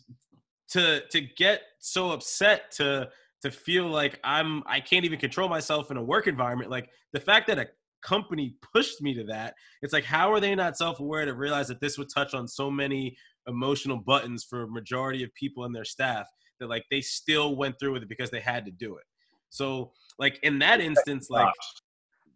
[0.70, 3.10] to to get so upset to
[3.42, 6.72] to feel like I'm I can't even control myself in a work environment.
[6.72, 7.68] Like the fact that a
[8.04, 11.68] company pushed me to that, it's like how are they not self aware to realize
[11.68, 13.16] that this would touch on so many
[13.48, 16.28] emotional buttons for a majority of people and their staff
[16.60, 19.04] that like they still went through with it because they had to do it.
[19.50, 21.52] So like in that instance, like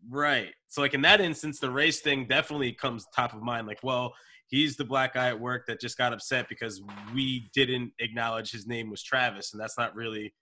[0.09, 0.53] Right.
[0.67, 3.67] So like in that instance, the race thing definitely comes top of mind.
[3.67, 4.13] Like, well,
[4.47, 6.81] he's the black guy at work that just got upset because
[7.13, 10.33] we didn't acknowledge his name was Travis, and that's not really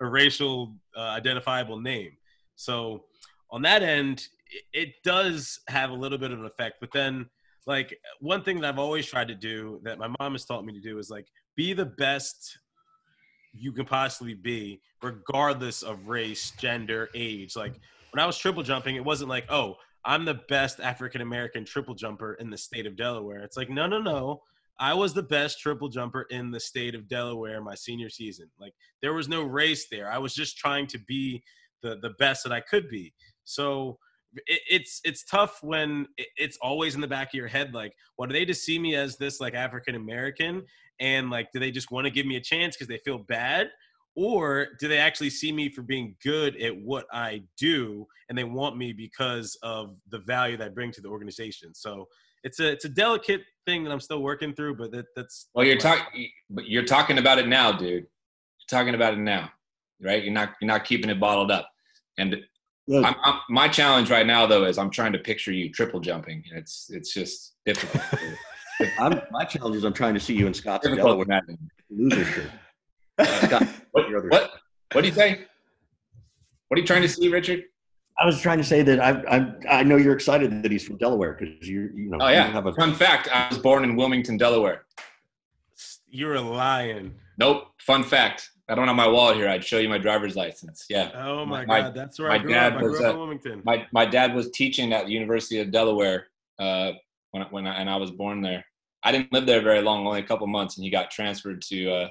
[0.00, 2.12] a racial uh, identifiable name.
[2.56, 3.04] So
[3.50, 4.26] on that end,
[4.72, 6.76] it does have a little bit of an effect.
[6.80, 7.26] But then,
[7.66, 10.72] like one thing that I've always tried to do that my mom has taught me
[10.72, 11.26] to do is like
[11.56, 12.58] be the best
[13.52, 17.56] you can possibly be, regardless of race, gender, age.
[17.56, 17.74] Like
[18.12, 21.94] when I was triple jumping, it wasn't like, oh, I'm the best African American triple
[21.94, 23.42] jumper in the state of Delaware.
[23.42, 24.42] It's like, no, no, no.
[24.78, 28.50] I was the best triple jumper in the state of Delaware my senior season.
[28.58, 28.72] Like
[29.02, 30.10] there was no race there.
[30.10, 31.42] I was just trying to be
[31.82, 33.12] the the best that I could be.
[33.44, 33.98] So
[34.46, 36.06] it, it's it's tough when
[36.36, 37.74] it's always in the back of your head.
[37.74, 40.62] Like, what do they just see me as this like African American,
[40.98, 43.68] and like, do they just want to give me a chance because they feel bad,
[44.16, 48.44] or do they actually see me for being good at what I do and they
[48.44, 51.74] want me because of the value that I bring to the organization?
[51.74, 52.06] So
[52.42, 55.66] it's a it's a delicate thing that I'm still working through, but that, that's well,
[55.66, 58.04] you're talking but you're talking about it now, dude.
[58.04, 58.06] You're
[58.68, 59.50] talking about it now,
[60.02, 60.22] right?
[60.22, 61.68] You're not you're not keeping it bottled up.
[62.18, 62.36] And
[62.92, 66.42] I'm, I'm, my challenge right now, though, is I'm trying to picture you triple jumping.
[66.52, 68.04] It's it's just difficult.
[68.98, 70.96] I'm, my challenge is I'm trying to see you in Scottsdale.
[70.96, 71.42] Delaware.
[71.90, 72.50] Loser shirt.
[73.92, 74.52] what, what?
[74.92, 75.46] What do you say?
[76.68, 77.64] What are you trying to see, Richard?
[78.18, 80.96] I was trying to say that I I, I know you're excited that he's from
[80.96, 82.18] Delaware because you you know.
[82.20, 82.50] Oh yeah.
[82.50, 84.84] have a fun fact: I was born in Wilmington, Delaware.
[86.08, 87.14] You're a lion.
[87.38, 87.68] Nope.
[87.78, 88.50] Fun fact.
[88.70, 89.48] I don't have my wallet here.
[89.48, 90.86] I'd show you my driver's license.
[90.88, 91.10] Yeah.
[91.16, 92.74] Oh my, my god, that's where I grew up.
[92.74, 93.62] I grew up in Wilmington.
[93.64, 96.28] My my dad was teaching at the University of Delaware
[96.60, 96.92] uh,
[97.32, 98.64] when when I, and I was born there.
[99.02, 101.90] I didn't live there very long, only a couple months, and he got transferred to
[101.90, 102.08] uh,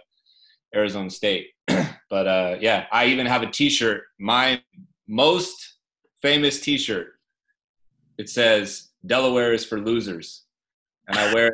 [0.75, 1.47] Arizona State.
[2.09, 4.03] but uh, yeah, I even have a T-shirt.
[4.19, 4.61] My
[5.07, 5.77] most
[6.21, 7.13] famous T-shirt.
[8.17, 10.43] It says "Delaware is for losers,"
[11.07, 11.47] and I wear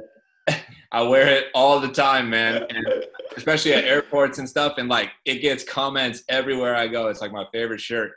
[0.47, 0.61] it.
[0.91, 2.65] I wear it all the time, man.
[2.69, 3.05] And
[3.38, 4.77] especially at airports and stuff.
[4.77, 7.07] And like, it gets comments everywhere I go.
[7.07, 8.11] It's like my favorite shirt.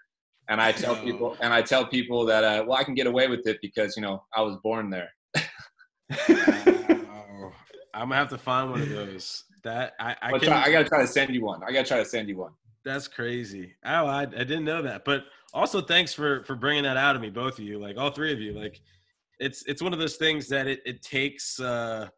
[0.49, 3.29] And I tell people, and I tell people that, uh, well, I can get away
[3.29, 5.11] with it because you know I was born there.
[6.29, 7.53] wow.
[7.95, 9.45] I'm gonna have to find one of those.
[9.64, 11.62] That I I, can, try, I gotta try to send you one.
[11.64, 12.53] I gotta try to send you one.
[12.85, 13.75] That's crazy.
[13.85, 15.05] Oh, I, I didn't know that.
[15.05, 18.11] But also, thanks for for bringing that out of me, both of you, like all
[18.11, 18.53] three of you.
[18.53, 18.81] Like,
[19.41, 22.09] it's it's one of those things that it it takes uh,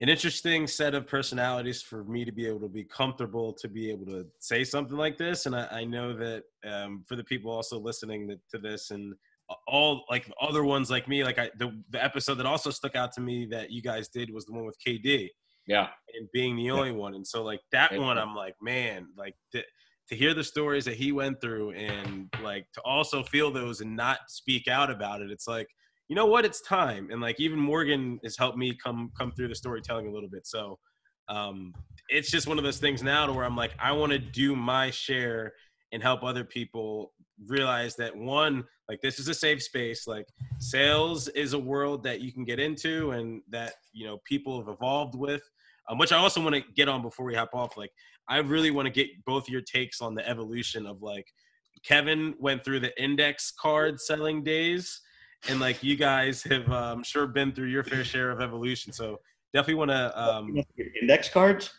[0.00, 3.90] an interesting set of personalities for me to be able to be comfortable to be
[3.90, 5.46] able to say something like this.
[5.46, 9.14] And I, I know that um, for the people also listening to, to this and
[9.68, 13.12] all like other ones like me, like I the the episode that also stuck out
[13.12, 15.28] to me that you guys did was the one with KD
[15.66, 15.88] yeah.
[16.18, 17.14] And being the only one.
[17.14, 17.98] And so like that yeah.
[17.98, 19.62] one, I'm like, man, like to,
[20.08, 23.96] to hear the stories that he went through and like to also feel those and
[23.96, 25.30] not speak out about it.
[25.30, 25.68] It's like,
[26.08, 27.08] you know what, it's time.
[27.10, 30.46] And like even Morgan has helped me come come through the storytelling a little bit.
[30.46, 30.78] So
[31.28, 31.72] um,
[32.08, 34.54] it's just one of those things now to where I'm like, I want to do
[34.54, 35.52] my share
[35.92, 37.12] and help other people
[37.46, 40.06] realize that one, like this is a safe space.
[40.06, 40.26] Like
[40.58, 44.68] sales is a world that you can get into and that you know people have
[44.68, 45.42] evolved with.
[45.88, 47.76] Um, which I also want to get on before we hop off.
[47.76, 47.90] Like,
[48.26, 51.26] I really want to get both your takes on the evolution of like
[51.84, 55.00] Kevin went through the index card selling days,
[55.48, 58.92] and like you guys have um, sure been through your fair share of evolution.
[58.92, 59.20] So
[59.52, 60.62] definitely want to um,
[61.00, 61.72] index cards.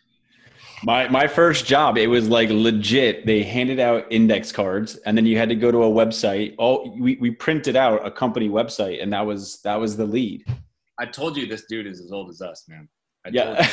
[0.83, 3.25] My my first job, it was like legit.
[3.25, 6.55] They handed out index cards, and then you had to go to a website.
[6.59, 10.43] Oh, we, we printed out a company website, and that was that was the lead.
[10.99, 12.89] I told you this dude is as old as us, man.
[13.25, 13.69] I yeah.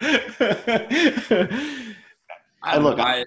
[2.62, 2.98] I look.
[2.98, 3.24] I,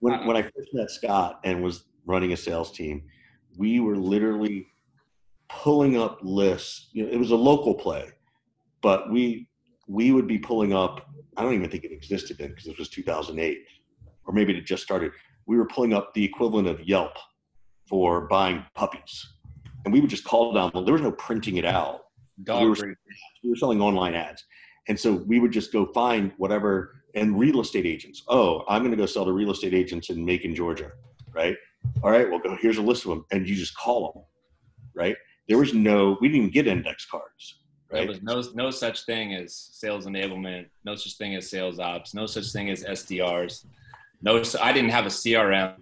[0.00, 3.02] when when I first met Scott and was running a sales team,
[3.56, 4.66] we were literally
[5.48, 6.88] pulling up lists.
[6.92, 8.10] You know, it was a local play,
[8.82, 9.48] but we
[9.86, 11.06] we would be pulling up.
[11.36, 13.64] I don't even think it existed then because it was 2008,
[14.26, 15.12] or maybe it just started.
[15.46, 17.12] We were pulling up the equivalent of Yelp
[17.88, 19.26] for buying puppies,
[19.84, 20.70] and we would just call down.
[20.84, 22.00] There was no printing it out.
[22.42, 22.96] Dog we, were,
[23.44, 24.44] we were selling online ads,
[24.88, 26.92] and so we would just go find whatever.
[27.16, 28.24] And real estate agents.
[28.26, 30.90] Oh, I'm going to go sell to real estate agents in Macon, Georgia,
[31.34, 31.56] right?
[32.02, 32.56] All right, well, go.
[32.60, 34.22] Here's a list of them, and you just call them,
[34.94, 35.16] right?
[35.48, 36.16] There was no.
[36.20, 37.60] We didn't even get index cards
[37.94, 38.00] Right?
[38.00, 42.12] There was no no such thing as sales enablement, no such thing as sales ops,
[42.12, 43.66] no such thing as SDRs.
[44.20, 45.76] No, I didn't have a CRM,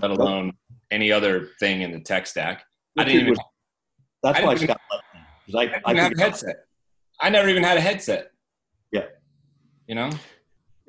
[0.00, 0.52] let alone
[0.92, 2.64] any other thing in the tech stack.
[2.96, 3.34] I didn't even.
[4.22, 4.80] That's I why I got
[5.50, 5.74] lucky.
[5.74, 6.56] I, I, I have a headset.
[7.20, 8.30] I never even had a headset.
[8.92, 9.06] Yeah.
[9.88, 10.10] You know.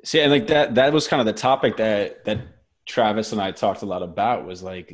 [0.04, 2.38] See, and like that, that was kind of the topic that that
[2.86, 4.90] Travis and I talked a lot about was like,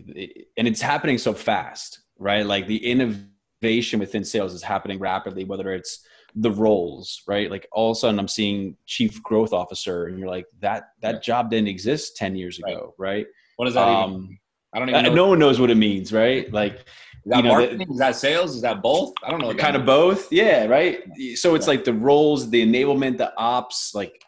[0.57, 2.47] and it's happening so fast, right?
[2.47, 7.51] Like the innovation within sales is happening rapidly, whether it's the roles, right?
[7.51, 11.23] Like all of a sudden I'm seeing chief growth officer and you're like, that, that
[11.23, 12.95] job didn't exist 10 years ago.
[12.99, 13.27] Right.
[13.57, 14.39] What does that um, even
[14.73, 15.15] I don't even know.
[15.15, 16.51] No one knows what it means, right?
[16.53, 16.85] Like, is
[17.27, 17.91] that you know, marketing?
[17.91, 18.55] is that sales?
[18.55, 19.13] Is that both?
[19.25, 19.53] I don't know.
[19.55, 20.33] Kind of both.
[20.33, 20.67] Yeah.
[20.67, 21.03] Right.
[21.35, 21.71] So it's yeah.
[21.71, 24.25] like the roles, the enablement, the ops, like,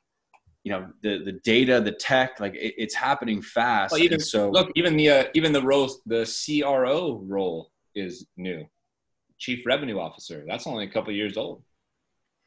[0.65, 3.93] you know, the, the data, the tech, like it, it's happening fast.
[3.93, 8.65] Well, even, so look, even the, uh, even the role, the CRO role is new
[9.43, 10.45] chief revenue officer.
[10.47, 11.63] That's only a couple years old.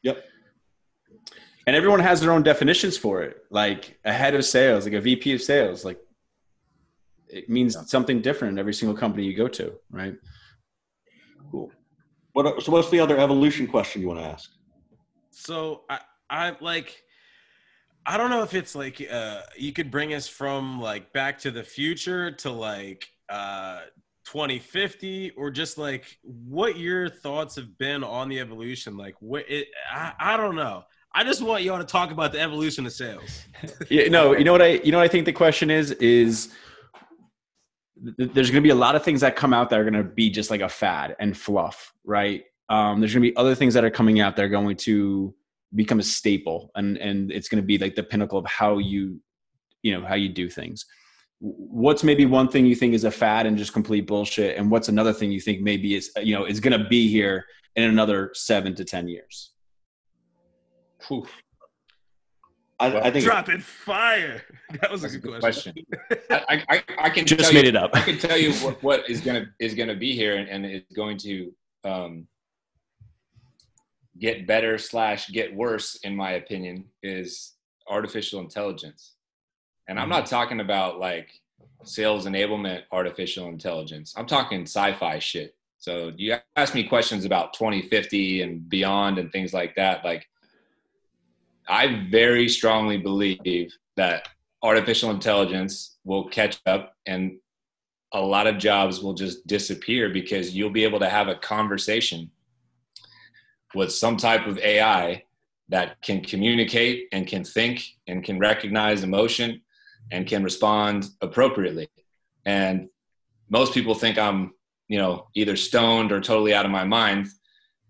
[0.02, 0.24] Yep.
[1.66, 3.44] And everyone has their own definitions for it.
[3.50, 5.98] Like a head of sales, like a VP of sales, like
[7.28, 7.82] it means yeah.
[7.82, 10.14] something different in every single company you go to, right?
[11.50, 11.70] Cool.
[12.32, 14.50] What so what's the other evolution question you want to ask?
[15.30, 16.00] So I
[16.30, 17.02] I like
[18.06, 21.50] I don't know if it's like uh you could bring us from like back to
[21.50, 23.80] the future to like uh
[24.26, 28.96] 2050 or just like what your thoughts have been on the evolution.
[28.96, 30.84] Like what it I, I don't know.
[31.14, 33.44] I just want y'all to talk about the evolution of sales.
[33.90, 36.52] Yeah no you know what i you know what i think the question is is
[37.96, 40.04] there's going to be a lot of things that come out that are going to
[40.04, 42.44] be just like a fad and fluff right?
[42.68, 45.34] Um, there's going to be other things that are coming out that are going to
[45.74, 49.20] become a staple and and it's going to be like the pinnacle of how you
[49.82, 50.86] you know how you do things
[51.38, 54.88] what's maybe one thing you think is a fad and just complete bullshit and what's
[54.88, 57.44] another thing you think maybe is you know is going to be here
[57.74, 59.52] in another seven to ten years
[61.08, 61.26] Whew.
[62.78, 64.42] I, I, think dropping fire.
[64.82, 65.72] That was a good, good question.
[66.08, 66.26] question.
[66.30, 67.90] I, I, I, can just made you, it up.
[67.94, 70.82] I can tell you what, what is gonna is gonna be here and, and is
[70.94, 72.26] going to um,
[74.18, 77.54] get better slash get worse, in my opinion, is
[77.88, 79.14] artificial intelligence.
[79.88, 80.34] And I'm not mm-hmm.
[80.34, 81.28] talking about like
[81.84, 84.14] sales enablement artificial intelligence.
[84.16, 85.54] I'm talking sci-fi shit.
[85.78, 90.04] So you ask me questions about 2050 and beyond and things like that.
[90.04, 90.26] Like
[91.68, 94.28] I very strongly believe that
[94.62, 97.38] artificial intelligence will catch up and
[98.12, 102.30] a lot of jobs will just disappear because you'll be able to have a conversation
[103.76, 105.22] with some type of AI
[105.68, 109.60] that can communicate and can think and can recognize emotion
[110.10, 111.88] and can respond appropriately.
[112.44, 112.88] And
[113.50, 114.52] most people think I'm,
[114.88, 117.28] you know, either stoned or totally out of my mind.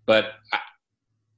[0.05, 0.59] But I,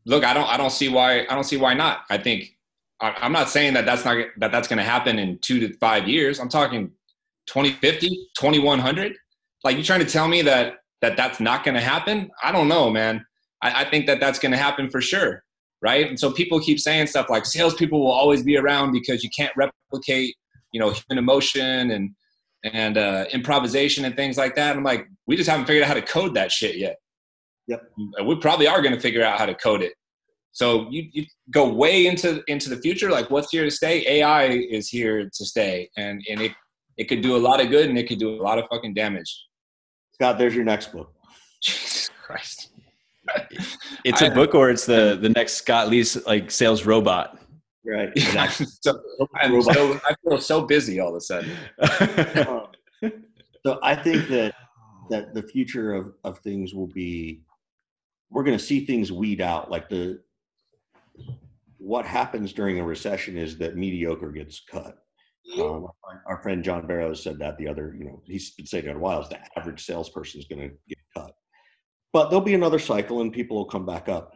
[0.06, 2.02] look, I don't, I don't see why, I don't see why not.
[2.10, 2.58] I think
[3.02, 5.74] I, am not saying that that's not that that's going to happen in two to
[5.78, 6.40] five years.
[6.40, 6.92] I'm talking
[7.48, 9.16] 2050, 2100.
[9.64, 12.30] Like you trying to tell me that that that's not going to happen?
[12.44, 13.26] I don't know, man.
[13.62, 15.44] I, I think that that's going to happen for sure,
[15.82, 16.08] right?
[16.08, 19.54] And so people keep saying stuff like salespeople will always be around because you can't
[19.56, 20.36] replicate
[20.72, 22.12] you know human emotion and
[22.64, 24.76] and uh, improvisation and things like that.
[24.76, 26.98] I'm like, we just haven't figured out how to code that shit yet.
[27.68, 27.90] Yep.
[28.26, 29.94] We probably are going to figure out how to code it.
[30.52, 33.10] So you, you go way into into the future.
[33.10, 34.06] Like what's here to stay?
[34.20, 36.52] AI is here to stay, and and it
[36.98, 38.94] it could do a lot of good and it could do a lot of fucking
[38.94, 39.46] damage.
[40.14, 41.14] Scott, there's your next book.
[41.62, 42.69] Jesus Christ.
[44.06, 47.38] It's a I- book or it's the the next Scott Leese like sales robot.
[47.86, 48.10] Right.
[48.38, 49.00] I'm so,
[49.42, 51.52] I'm so, I feel so busy all of a sudden.
[53.02, 53.12] Um,
[53.66, 54.54] so I think that
[55.10, 57.42] that the future of, of things will be
[58.30, 60.20] we're going to see things weed out like the
[61.78, 64.98] what happens during a recession is that mediocre gets cut
[65.58, 68.86] um, our- our friend john barrows said that the other you know he's been saying
[68.86, 71.32] it a while is the average salesperson is going to get cut
[72.14, 74.34] but there'll be another cycle and people will come back up.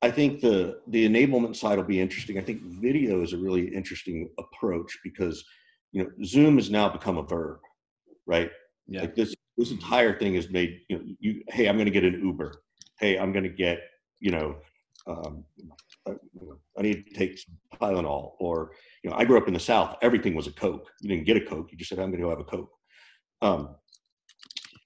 [0.00, 2.38] I think the the enablement side will be interesting.
[2.38, 5.44] I think video is a really interesting approach because
[5.92, 7.58] you know zoom has now become a verb
[8.26, 8.50] right?
[8.88, 9.02] Yeah.
[9.02, 12.04] like this this entire thing is made you know you hey i'm going to get
[12.04, 12.52] an uber.
[12.98, 13.78] Hey i'm going to get
[14.18, 14.56] you know
[15.06, 15.44] um,
[16.06, 16.14] uh,
[16.78, 18.72] i need to take some tylenol or
[19.02, 19.96] you know i grew up in the south.
[20.02, 20.90] Everything was a coke.
[21.00, 21.70] You didn't get a coke.
[21.70, 22.70] You just said i'm going to go have a coke.
[23.40, 23.76] Um,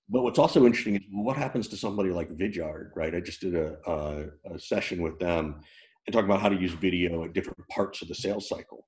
[0.09, 3.15] but what's also interesting is what happens to somebody like vidyard right?
[3.15, 5.61] I just did a, a, a session with them
[6.07, 8.87] and talking about how to use video at different parts of the sales cycle.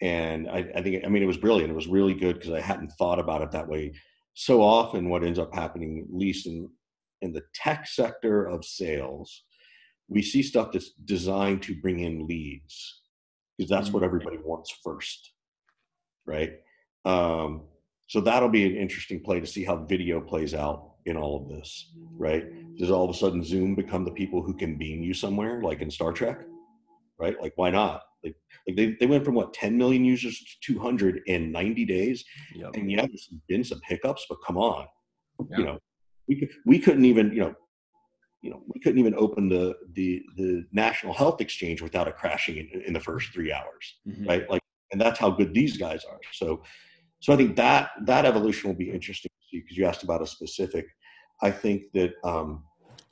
[0.00, 1.70] And I, I think i mean it was brilliant.
[1.70, 3.92] It was really good because i hadn't thought about it that way
[4.34, 5.08] so often.
[5.08, 6.68] What ends up happening at least in
[7.22, 9.44] in the tech sector of sales
[10.08, 13.00] we see stuff that's designed to bring in leads
[13.56, 15.32] because that's what everybody wants first
[16.26, 16.54] right?
[17.04, 17.62] Um,
[18.06, 21.48] so that'll be an interesting play to see how video plays out in all of
[21.48, 22.44] this right
[22.78, 25.80] does all of a sudden zoom become the people who can beam you somewhere like
[25.80, 26.40] in star trek
[27.18, 28.36] right like why not like,
[28.66, 32.24] like they, they went from what 10 million users to 200 in 90 days
[32.56, 32.70] Yep.
[32.74, 34.86] and yeah, there's been some hiccups, but come on,
[35.50, 35.58] Yeah.
[35.58, 35.78] you know,
[36.28, 37.54] we could we couldn't even you know,
[38.42, 42.56] you know, we couldn't even open the the the National Health Exchange without it crashing
[42.56, 44.26] in, in the first three hours, Mhm.
[44.28, 44.48] right?
[44.48, 44.62] Like,
[44.92, 46.20] and that's how good these guys are.
[46.32, 46.62] So,
[47.24, 50.20] so I think that that evolution will be interesting to see because you asked about
[50.20, 50.84] a specific.
[51.40, 52.64] I think that um,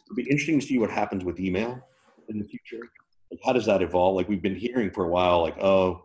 [0.04, 1.80] it'll be interesting to see what happens with email
[2.28, 2.84] in the future.
[3.30, 4.16] Like, how does that evolve?
[4.16, 6.04] Like we've been hearing for a while, like oh,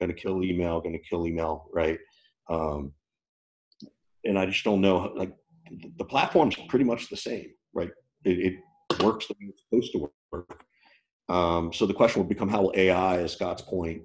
[0.00, 1.98] going to kill email, going to kill email, right?
[2.48, 2.94] Um,
[4.24, 5.12] and I just don't know.
[5.14, 5.34] Like
[5.98, 7.90] the platform's pretty much the same, right?
[8.24, 8.54] It,
[8.88, 10.64] it works the way it's supposed to work.
[11.28, 14.00] Um, so the question will become: How will AI, as Scott's point,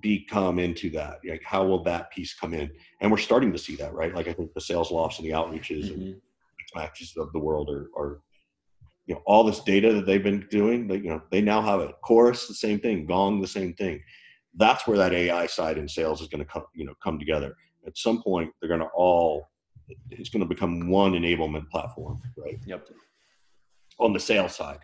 [0.00, 1.18] become into that?
[1.28, 2.70] Like, how will that piece come in?
[3.00, 4.14] And we're starting to see that, right?
[4.14, 6.20] Like I think the SalesLofts and the outreaches and Mhm.
[6.74, 8.20] matches of the world are, are,
[9.06, 10.86] you know, all this data that they've been doing.
[10.88, 11.94] They, you know, they now have it.
[12.02, 13.06] Chorus, the same thing.
[13.06, 14.02] Gong, the same thing.
[14.54, 17.54] That's where that AI side in sales is going to come, you know, come together.
[17.86, 19.48] At some point, they're going to all.
[20.10, 22.58] It's going to become one enablement platform, right?
[22.66, 22.88] Yep.
[24.00, 24.78] On the sales side,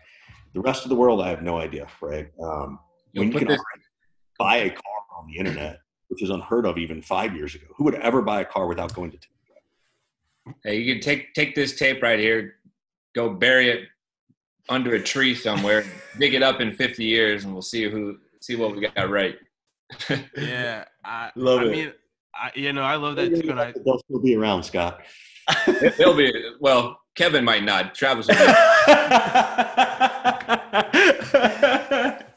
[0.53, 2.31] the rest of the world, I have no idea, right?
[2.41, 2.79] Um,
[3.11, 3.61] You'll you put can this-
[4.37, 7.65] buy a car on the internet, which is unheard of even five years ago.
[7.77, 9.17] Who would ever buy a car without going to?
[10.63, 12.55] Hey, you can take take this tape right here,
[13.15, 13.87] go bury it
[14.69, 15.85] under a tree somewhere,
[16.19, 19.37] dig it up in 50 years, and we'll see who see what we got right.
[20.37, 21.71] Yeah, I Love I it.
[21.71, 21.93] mean,
[22.35, 25.01] I, you know, I love that too, and I They'll still be around, Scott.
[25.97, 26.99] They'll be well.
[27.15, 27.93] Kevin might not.
[27.93, 28.41] Travis will be.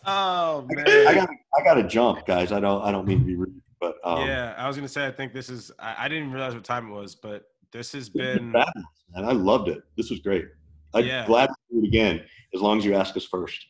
[0.06, 1.28] oh man, I got
[1.58, 2.52] I got to jump, guys.
[2.52, 5.06] I don't I don't mean to be rude, but um, yeah, I was gonna say
[5.06, 8.08] I think this is I, I didn't realize what time it was, but this has
[8.08, 9.24] this been fabulous, man.
[9.24, 9.82] I loved it.
[9.96, 10.46] This was great.
[10.94, 11.26] I'm Yeah.
[11.26, 12.22] glad to do it again,
[12.54, 13.66] as long as you ask us first.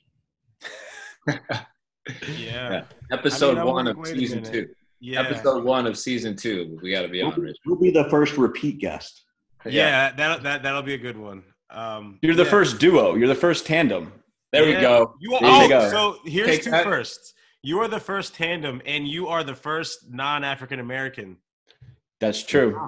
[2.39, 4.69] yeah Episode I mean, I'm one of season two.
[5.01, 6.78] yeah Episode one of season two.
[6.83, 9.24] We got to be We'll on, be, we'll be the first repeat guest.
[9.65, 11.43] yeah that that that'll be a good one.
[11.70, 12.51] Um, You're the yeah.
[12.51, 13.16] first duo.
[13.16, 14.12] You're the first tandem.
[14.53, 15.15] There we go.
[15.20, 15.91] You are, There oh, go.
[15.91, 16.85] so here's Take two that.
[16.85, 17.35] firsts.
[17.66, 21.36] You are the first tandem, and you are the first non-African American.
[22.20, 22.86] That's true.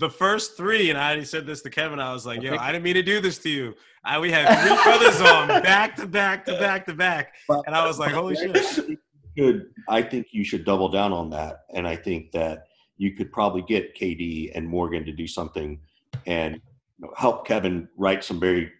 [0.00, 2.00] The first three, and I already said this to Kevin.
[2.00, 4.32] I was like, I "Yo, I didn't mean to do this to you." I, we
[4.32, 8.10] had three brothers on back to back to back to back, and I was like,
[8.10, 8.98] "Holy shit!"
[9.38, 12.66] Should I think you should double down on that, and I think that
[12.96, 15.78] you could probably get KD and Morgan to do something
[16.26, 18.72] and you know, help Kevin write some very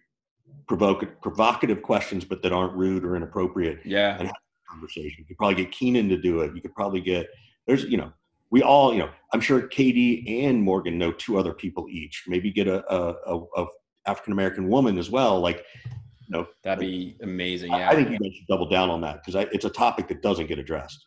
[0.67, 3.79] provocative provocative questions, but that aren't rude or inappropriate.
[3.85, 4.29] Yeah.
[4.69, 5.15] Conversation.
[5.19, 6.55] You could probably get Keenan to do it.
[6.55, 7.27] You could probably get
[7.65, 8.11] there's you know
[8.51, 12.23] we all you know I'm sure KD and Morgan know two other people each.
[12.27, 13.65] Maybe get a a, a, a
[14.05, 15.39] African American woman as well.
[15.39, 17.71] Like you know, That'd be amazing.
[17.73, 17.89] I- Yeah.
[17.89, 20.47] I think you guys should double down on that because it's a topic that doesn't
[20.47, 21.05] get addressed.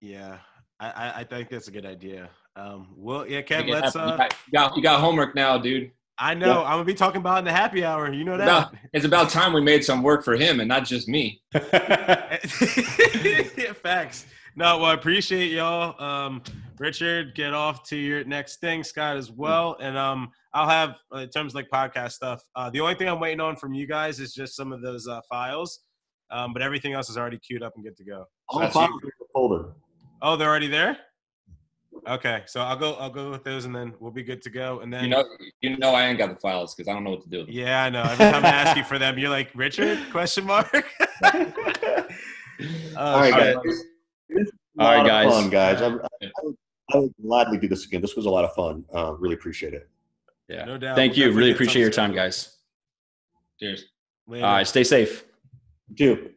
[0.00, 0.38] Yeah,
[0.78, 2.30] I, I, I think that's a good idea.
[2.54, 3.94] Um, well, yeah, Make Kev, let's.
[3.94, 4.00] happen.
[4.20, 5.90] Uh, you got- you got homework now, dude.
[6.18, 6.62] I know.
[6.62, 6.62] Yeah.
[6.62, 8.12] I'm gonna be talking about it in the happy hour.
[8.12, 8.46] You know that.
[8.46, 11.42] No, it's about time we made some work for him and not just me.
[13.82, 14.26] facts.
[14.56, 16.02] No, well, I appreciate y'all.
[16.02, 16.42] Um,
[16.78, 18.82] Richard, get off to your next thing.
[18.82, 22.42] Scott as well, and um, I'll have uh, in terms of like podcast stuff.
[22.56, 25.06] Uh, the only thing I'm waiting on from you guys is just some of those
[25.06, 25.80] uh, files,
[26.30, 28.24] um, but everything else is already queued up and good to go.
[28.48, 29.72] All the files in the folder.
[30.22, 30.98] Oh, they're already there.
[32.06, 32.94] Okay, so I'll go.
[32.94, 34.80] I'll go with those, and then we'll be good to go.
[34.80, 35.24] And then You know,
[35.60, 37.44] you know, I ain't got the files because I don't know what to do.
[37.48, 38.02] Yeah, I know.
[38.02, 39.98] Every time I ask you for them, you're like Richard?
[40.10, 40.86] Question mark.
[42.96, 43.54] Oh, All right, guys.
[43.62, 43.84] This
[44.30, 44.50] was
[44.80, 45.30] All right, guys.
[45.32, 45.80] Fun, guys.
[45.80, 45.90] I, I,
[46.42, 46.56] would,
[46.92, 48.00] I would gladly do this again.
[48.00, 48.84] This was a lot of fun.
[48.92, 49.88] Uh, really appreciate it.
[50.48, 50.64] yeah.
[50.64, 50.96] No doubt.
[50.96, 51.32] Thank We'll you.
[51.34, 52.56] Really appreciate your something time, guys.
[53.60, 53.84] Cheers.
[54.26, 54.44] Later.
[54.44, 54.66] All right.
[54.66, 55.24] Stay safe.
[55.90, 56.30] You too.